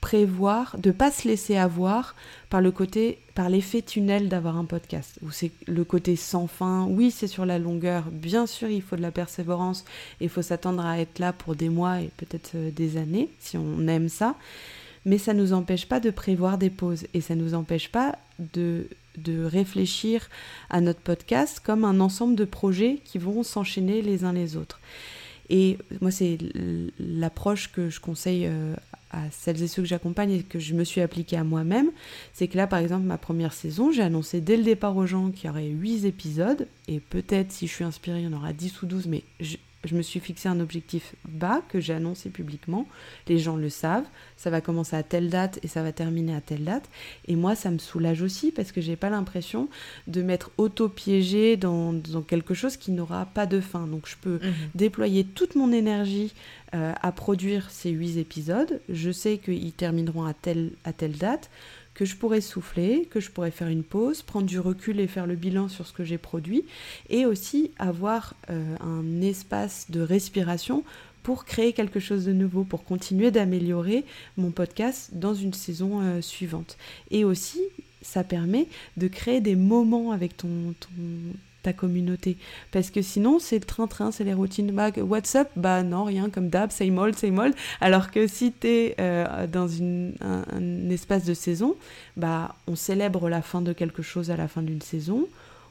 prévoir, 0.00 0.76
de 0.78 0.90
pas 0.92 1.10
se 1.10 1.26
laisser 1.28 1.56
avoir 1.56 2.14
par 2.50 2.60
le 2.60 2.70
côté, 2.70 3.18
par 3.38 3.50
l'effet 3.50 3.82
tunnel 3.82 4.28
d'avoir 4.28 4.56
un 4.56 4.64
podcast, 4.64 5.20
où 5.22 5.30
c'est 5.30 5.52
le 5.68 5.84
côté 5.84 6.16
sans 6.16 6.48
fin. 6.48 6.86
Oui, 6.90 7.12
c'est 7.12 7.28
sur 7.28 7.46
la 7.46 7.60
longueur. 7.60 8.02
Bien 8.10 8.48
sûr, 8.48 8.68
il 8.68 8.82
faut 8.82 8.96
de 8.96 9.00
la 9.00 9.12
persévérance. 9.12 9.84
Il 10.20 10.28
faut 10.28 10.42
s'attendre 10.42 10.84
à 10.84 10.98
être 10.98 11.20
là 11.20 11.32
pour 11.32 11.54
des 11.54 11.68
mois 11.68 12.00
et 12.00 12.10
peut-être 12.16 12.56
euh, 12.56 12.72
des 12.72 12.96
années, 12.96 13.28
si 13.38 13.56
on 13.56 13.86
aime 13.86 14.08
ça. 14.08 14.34
Mais 15.04 15.18
ça 15.18 15.34
ne 15.34 15.40
nous 15.40 15.52
empêche 15.52 15.86
pas 15.86 16.00
de 16.00 16.10
prévoir 16.10 16.58
des 16.58 16.68
pauses 16.68 17.06
et 17.14 17.20
ça 17.20 17.36
ne 17.36 17.44
nous 17.44 17.54
empêche 17.54 17.92
pas 17.92 18.18
de, 18.40 18.88
de 19.18 19.44
réfléchir 19.44 20.28
à 20.68 20.80
notre 20.80 20.98
podcast 20.98 21.60
comme 21.64 21.84
un 21.84 22.00
ensemble 22.00 22.34
de 22.34 22.44
projets 22.44 22.98
qui 23.04 23.18
vont 23.18 23.44
s'enchaîner 23.44 24.02
les 24.02 24.24
uns 24.24 24.32
les 24.32 24.56
autres. 24.56 24.80
Et 25.48 25.78
moi, 26.00 26.10
c'est 26.10 26.38
l'approche 26.98 27.70
que 27.70 27.88
je 27.88 28.00
conseille 28.00 28.46
euh, 28.46 28.74
à 29.10 29.30
celles 29.30 29.62
et 29.62 29.68
ceux 29.68 29.82
que 29.82 29.88
j'accompagne 29.88 30.32
et 30.32 30.42
que 30.42 30.58
je 30.58 30.74
me 30.74 30.84
suis 30.84 31.00
appliquée 31.00 31.36
à 31.36 31.44
moi-même, 31.44 31.90
c'est 32.32 32.48
que 32.48 32.56
là, 32.56 32.66
par 32.66 32.78
exemple, 32.78 33.04
ma 33.04 33.18
première 33.18 33.52
saison, 33.52 33.90
j'ai 33.92 34.02
annoncé 34.02 34.40
dès 34.40 34.56
le 34.56 34.64
départ 34.64 34.96
aux 34.96 35.06
gens 35.06 35.30
qu'il 35.30 35.46
y 35.46 35.50
aurait 35.50 35.68
8 35.68 36.04
épisodes, 36.04 36.66
et 36.88 37.00
peut-être, 37.00 37.52
si 37.52 37.66
je 37.66 37.72
suis 37.72 37.84
inspirée, 37.84 38.20
il 38.20 38.24
y 38.24 38.28
en 38.28 38.36
aura 38.36 38.52
10 38.52 38.82
ou 38.82 38.86
12, 38.86 39.06
mais 39.06 39.22
je, 39.84 39.94
me 39.94 40.02
suis 40.02 40.20
fixé 40.20 40.48
un 40.48 40.60
objectif 40.60 41.14
bas 41.26 41.62
que 41.68 41.80
j'ai 41.80 41.94
annoncé 41.94 42.30
publiquement. 42.30 42.86
Les 43.26 43.38
gens 43.38 43.56
le 43.56 43.68
savent. 43.68 44.06
Ça 44.36 44.50
va 44.50 44.60
commencer 44.60 44.96
à 44.96 45.02
telle 45.02 45.30
date 45.30 45.58
et 45.62 45.68
ça 45.68 45.82
va 45.82 45.92
terminer 45.92 46.34
à 46.34 46.40
telle 46.40 46.64
date. 46.64 46.88
Et 47.26 47.36
moi, 47.36 47.54
ça 47.54 47.70
me 47.70 47.78
soulage 47.78 48.22
aussi 48.22 48.52
parce 48.52 48.72
que 48.72 48.80
j'ai 48.80 48.96
pas 48.96 49.10
l'impression 49.10 49.68
de 50.06 50.22
m'être 50.22 50.50
auto-piégée 50.58 51.56
dans, 51.56 51.92
dans, 51.92 52.22
quelque 52.22 52.54
chose 52.54 52.76
qui 52.76 52.90
n'aura 52.90 53.26
pas 53.26 53.46
de 53.46 53.60
fin. 53.60 53.86
Donc, 53.86 54.06
je 54.06 54.16
peux 54.20 54.40
mhm. 54.42 54.52
déployer 54.74 55.24
toute 55.24 55.54
mon 55.54 55.72
énergie 55.72 56.32
euh, 56.74 56.92
à 57.00 57.12
produire 57.12 57.70
ces 57.70 57.90
huit 57.90 58.18
épisodes. 58.18 58.80
Je 58.88 59.10
sais 59.10 59.38
qu'ils 59.38 59.72
termineront 59.72 60.24
à 60.24 60.34
telle, 60.34 60.72
à 60.84 60.92
telle 60.92 61.16
date 61.16 61.50
que 61.98 62.04
je 62.04 62.14
pourrais 62.14 62.40
souffler, 62.40 63.08
que 63.10 63.18
je 63.18 63.28
pourrais 63.28 63.50
faire 63.50 63.66
une 63.66 63.82
pause, 63.82 64.22
prendre 64.22 64.46
du 64.46 64.60
recul 64.60 65.00
et 65.00 65.08
faire 65.08 65.26
le 65.26 65.34
bilan 65.34 65.68
sur 65.68 65.84
ce 65.84 65.92
que 65.92 66.04
j'ai 66.04 66.16
produit, 66.16 66.64
et 67.10 67.26
aussi 67.26 67.72
avoir 67.76 68.36
euh, 68.50 68.76
un 68.78 69.20
espace 69.20 69.86
de 69.90 70.00
respiration 70.00 70.84
pour 71.24 71.44
créer 71.44 71.72
quelque 71.72 71.98
chose 71.98 72.24
de 72.24 72.32
nouveau, 72.32 72.62
pour 72.62 72.84
continuer 72.84 73.32
d'améliorer 73.32 74.04
mon 74.36 74.52
podcast 74.52 75.10
dans 75.12 75.34
une 75.34 75.52
saison 75.52 76.00
euh, 76.00 76.20
suivante. 76.20 76.78
Et 77.10 77.24
aussi, 77.24 77.62
ça 78.00 78.22
permet 78.22 78.68
de 78.96 79.08
créer 79.08 79.40
des 79.40 79.56
moments 79.56 80.12
avec 80.12 80.36
ton, 80.36 80.74
ton, 80.78 80.88
ta 81.68 81.74
communauté. 81.74 82.38
Parce 82.70 82.90
que 82.90 83.02
sinon, 83.02 83.38
c'est 83.38 83.58
le 83.58 83.64
train-train, 83.64 84.10
c'est 84.10 84.24
les 84.24 84.32
routines. 84.32 84.72
Bah, 84.72 84.90
what's 84.96 85.34
up? 85.34 85.48
Bah 85.54 85.82
non, 85.82 86.04
rien, 86.04 86.30
comme 86.30 86.48
d'hab, 86.48 86.70
c'est 86.70 86.88
molle, 86.88 87.14
c'est 87.14 87.30
molle. 87.30 87.52
Alors 87.80 88.10
que 88.10 88.26
si 88.26 88.52
tu 88.52 88.66
es 88.66 88.94
euh, 88.98 89.46
dans 89.46 89.68
un, 89.82 90.90
espace 90.90 91.24
de 91.24 91.34
saison, 91.34 91.76
bah 92.16 92.54
on 92.66 92.74
célèbre 92.74 93.28
la 93.28 93.42
fin 93.42 93.60
de 93.60 93.72
quelque 93.74 94.02
chose 94.02 94.30
à 94.30 94.36
la 94.36 94.48
fin 94.48 94.62
d'une 94.62 94.80
saison. 94.80 95.28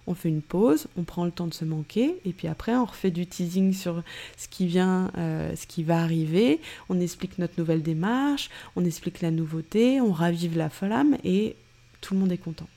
On 0.10 0.14
fait 0.14 0.30
une 0.30 0.44
pause, 0.44 0.88
on 0.98 1.04
prend 1.04 1.26
le 1.26 1.32
temps 1.32 1.48
de 1.48 1.54
se 1.54 1.66
manquer, 1.66 2.16
et 2.24 2.32
puis 2.32 2.48
après 2.48 2.74
on 2.76 2.86
refait 2.86 3.12
du 3.12 3.26
teasing 3.26 3.74
sur 3.74 4.04
ce 4.38 4.48
qui 4.48 4.66
vient, 4.66 5.12
euh, 5.18 5.54
ce 5.56 5.68
qui 5.68 5.84
va 5.84 6.00
arriver. 6.00 6.62
On 6.88 7.02
explique 7.02 7.40
notre 7.40 7.56
nouvelle 7.58 7.82
démarche, 7.82 8.50
on 8.78 8.86
explique 8.86 9.22
la 9.22 9.32
nouveauté, 9.32 10.00
on 10.00 10.14
ravive 10.14 10.58
la 10.58 10.70
flamme, 10.70 11.18
et 11.26 11.58
tout 12.00 12.14
le 12.14 12.22
monde 12.22 12.32
est 12.32 12.38
content. 12.38 12.70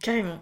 Carrément, 0.00 0.38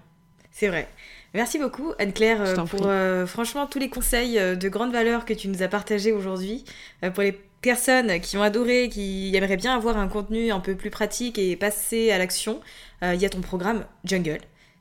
c'est 0.54 0.68
vrai. 0.68 0.88
Merci 1.34 1.58
beaucoup 1.58 1.92
Anne-Claire 1.98 2.40
euh, 2.40 2.54
pour 2.64 2.86
euh, 2.86 3.26
franchement 3.26 3.66
tous 3.66 3.80
les 3.80 3.88
conseils 3.88 4.38
euh, 4.38 4.54
de 4.54 4.68
grande 4.68 4.92
valeur 4.92 5.24
que 5.24 5.34
tu 5.34 5.48
nous 5.48 5.64
as 5.64 5.68
partagés 5.68 6.12
aujourd'hui. 6.12 6.64
pour 7.12 7.24
les 7.24 7.36
personnes 7.60 8.20
qui 8.20 8.36
ont 8.36 8.42
adoré, 8.42 8.88
qui 8.88 9.34
aimeraient 9.34 9.56
bien 9.56 9.74
avoir 9.74 9.98
un 9.98 10.06
contenu 10.06 10.52
un 10.52 10.60
peu 10.60 10.76
plus 10.76 10.90
pratique 10.90 11.38
et 11.38 11.56
passer 11.56 12.12
à 12.12 12.18
l'action, 12.18 12.60
il 13.02 13.16
y 13.16 13.24
a 13.24 13.30
ton 13.30 13.40
programme 13.40 13.86
Jungle, 14.04 14.38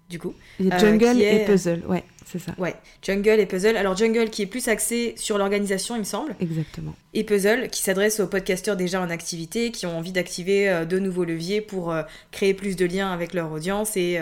du 0.09 0.19
coup. 0.19 0.33
Jungle 0.59 1.21
et 1.21 1.45
Puzzle, 1.45 1.81
ouais, 1.88 2.03
c'est 2.25 2.39
ça. 2.39 2.53
Ouais, 2.57 2.75
Jungle 3.01 3.39
et 3.39 3.45
Puzzle. 3.45 3.77
Alors 3.77 3.95
Jungle 3.95 4.29
qui 4.29 4.41
est 4.41 4.47
plus 4.47 4.67
axé 4.67 5.13
sur 5.15 5.38
l'organisation, 5.38 5.95
il 5.95 5.99
me 5.99 6.03
semble. 6.03 6.36
Exactement. 6.41 6.93
Et 7.13 7.23
Puzzle 7.23 7.69
qui 7.69 7.81
s'adresse 7.81 8.19
aux 8.19 8.27
podcasteurs 8.27 8.75
déjà 8.75 9.01
en 9.01 9.09
activité, 9.09 9.71
qui 9.71 9.86
ont 9.86 9.97
envie 9.97 10.12
d'activer 10.12 10.83
de 10.86 10.99
nouveaux 10.99 11.23
leviers 11.23 11.62
pour 11.62 11.95
créer 12.31 12.53
plus 12.53 12.75
de 12.75 12.86
liens 12.86 13.13
avec 13.13 13.33
leur 13.33 13.49
audience 13.49 13.95
et 13.95 14.19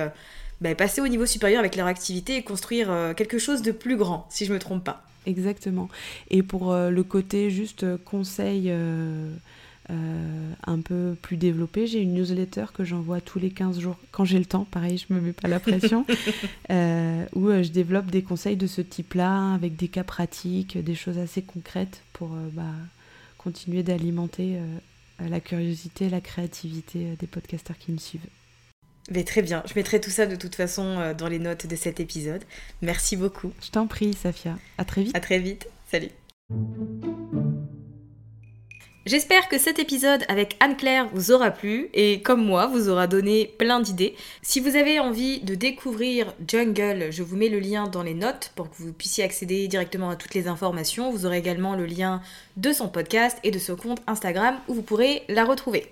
bah, 0.62 0.76
passer 0.76 1.02
au 1.02 1.08
niveau 1.08 1.26
supérieur 1.26 1.60
avec 1.60 1.76
leur 1.76 1.88
activité 1.88 2.36
et 2.38 2.44
construire 2.44 2.92
euh, 2.92 3.14
quelque 3.14 3.40
chose 3.40 3.64
de 3.64 3.72
plus 3.72 3.98
grand, 3.98 4.28
si 4.30 4.46
je 4.46 4.54
me 4.54 4.60
trompe 4.60 4.84
pas. 4.84 5.04
Exactement. 5.26 5.90
Et 6.30 6.44
pour 6.44 6.72
euh, 6.72 6.90
le 6.92 7.04
côté 7.04 7.50
juste 7.50 7.86
conseil 8.06 8.72
un 10.68 10.80
peu 10.80 11.18
plus 11.22 11.36
développé, 11.36 11.86
j'ai 11.86 12.00
une 12.00 12.14
newsletter 12.14 12.68
que 12.74 12.86
j'envoie 12.86 13.20
tous 13.20 13.40
les 13.40 13.50
15 13.50 13.78
jours, 13.80 13.98
quand 14.12 14.24
j'ai 14.24 14.40
le 14.40 14.46
temps, 14.46 14.64
pareil, 14.64 14.98
je 14.98 15.14
me 15.14 15.20
mets 15.20 15.34
pas 15.34 15.50
la 15.50 15.60
pression, 15.60 16.06
où 16.70 17.50
je 17.50 17.68
développe 17.68 18.06
des 18.06 18.22
conseils 18.22 18.56
de 18.56 18.68
ce 18.68 18.80
type-là, 18.80 19.54
avec 19.54 19.76
des 19.76 19.90
cas 19.90 20.06
pratiques, 20.06 20.78
des 20.78 20.96
choses 20.96 21.18
assez 21.18 21.42
concrètes 21.42 22.04
pour 22.14 22.30
bah, 22.54 22.64
continuer 23.38 23.84
d'alimenter 23.84 24.60
la 25.20 25.42
curiosité, 25.42 26.10
la 26.10 26.22
créativité 26.22 27.18
des 27.20 27.28
podcasteurs 27.28 27.78
qui 27.78 27.92
me 27.92 27.98
suivent. 27.98 28.22
Mais 29.12 29.26
très 29.26 29.42
bien, 29.42 29.62
je 29.66 29.74
mettrai 29.76 30.00
tout 30.00 30.10
ça 30.10 30.26
de 30.26 30.38
toute 30.38 30.56
façon 30.56 30.98
euh, 31.00 31.14
dans 31.14 31.28
les 31.28 31.38
notes 31.38 31.68
de 31.68 31.76
cet 31.76 32.00
épisode. 32.00 32.44
Merci 32.82 33.18
beaucoup. 33.18 33.52
Je 33.62 33.70
t'en 33.70 33.86
prie, 33.86 34.14
Safia. 34.14 34.58
À 34.78 34.86
très 34.86 35.04
vite. 35.04 35.16
À 35.16 35.20
très 35.20 35.38
vite. 35.38 35.68
Salut. 35.92 36.12
J'espère 39.06 39.50
que 39.50 39.58
cet 39.58 39.80
épisode 39.80 40.24
avec 40.30 40.56
Anne-Claire 40.62 41.10
vous 41.12 41.32
aura 41.32 41.52
plu 41.52 41.90
et 41.94 42.22
comme 42.22 42.46
moi 42.46 42.68
vous 42.68 42.88
aura 42.88 43.08
donné 43.08 43.54
plein 43.58 43.82
d'idées. 43.82 44.16
Si 44.44 44.62
vous 44.62 44.78
avez 44.78 45.00
envie 45.02 45.42
de 45.42 45.56
découvrir 45.56 46.34
Jungle, 46.48 47.08
je 47.10 47.24
vous 47.24 47.36
mets 47.36 47.50
le 47.50 47.60
lien 47.60 47.88
dans 47.88 48.04
les 48.04 48.14
notes 48.14 48.54
pour 48.56 48.70
que 48.70 48.76
vous 48.78 48.94
puissiez 48.94 49.26
accéder 49.26 49.68
directement 49.68 50.12
à 50.12 50.16
toutes 50.16 50.36
les 50.36 50.48
informations. 50.48 51.12
Vous 51.12 51.26
aurez 51.26 51.40
également 51.40 51.76
le 51.76 51.86
lien 51.86 52.22
de 52.56 52.72
son 52.72 52.88
podcast 52.88 53.38
et 53.44 53.52
de 53.52 53.60
son 53.60 53.76
compte 53.76 54.02
Instagram 54.08 54.56
où 54.70 54.74
vous 54.74 54.84
pourrez 54.84 55.24
la 55.28 55.44
retrouver. 55.44 55.92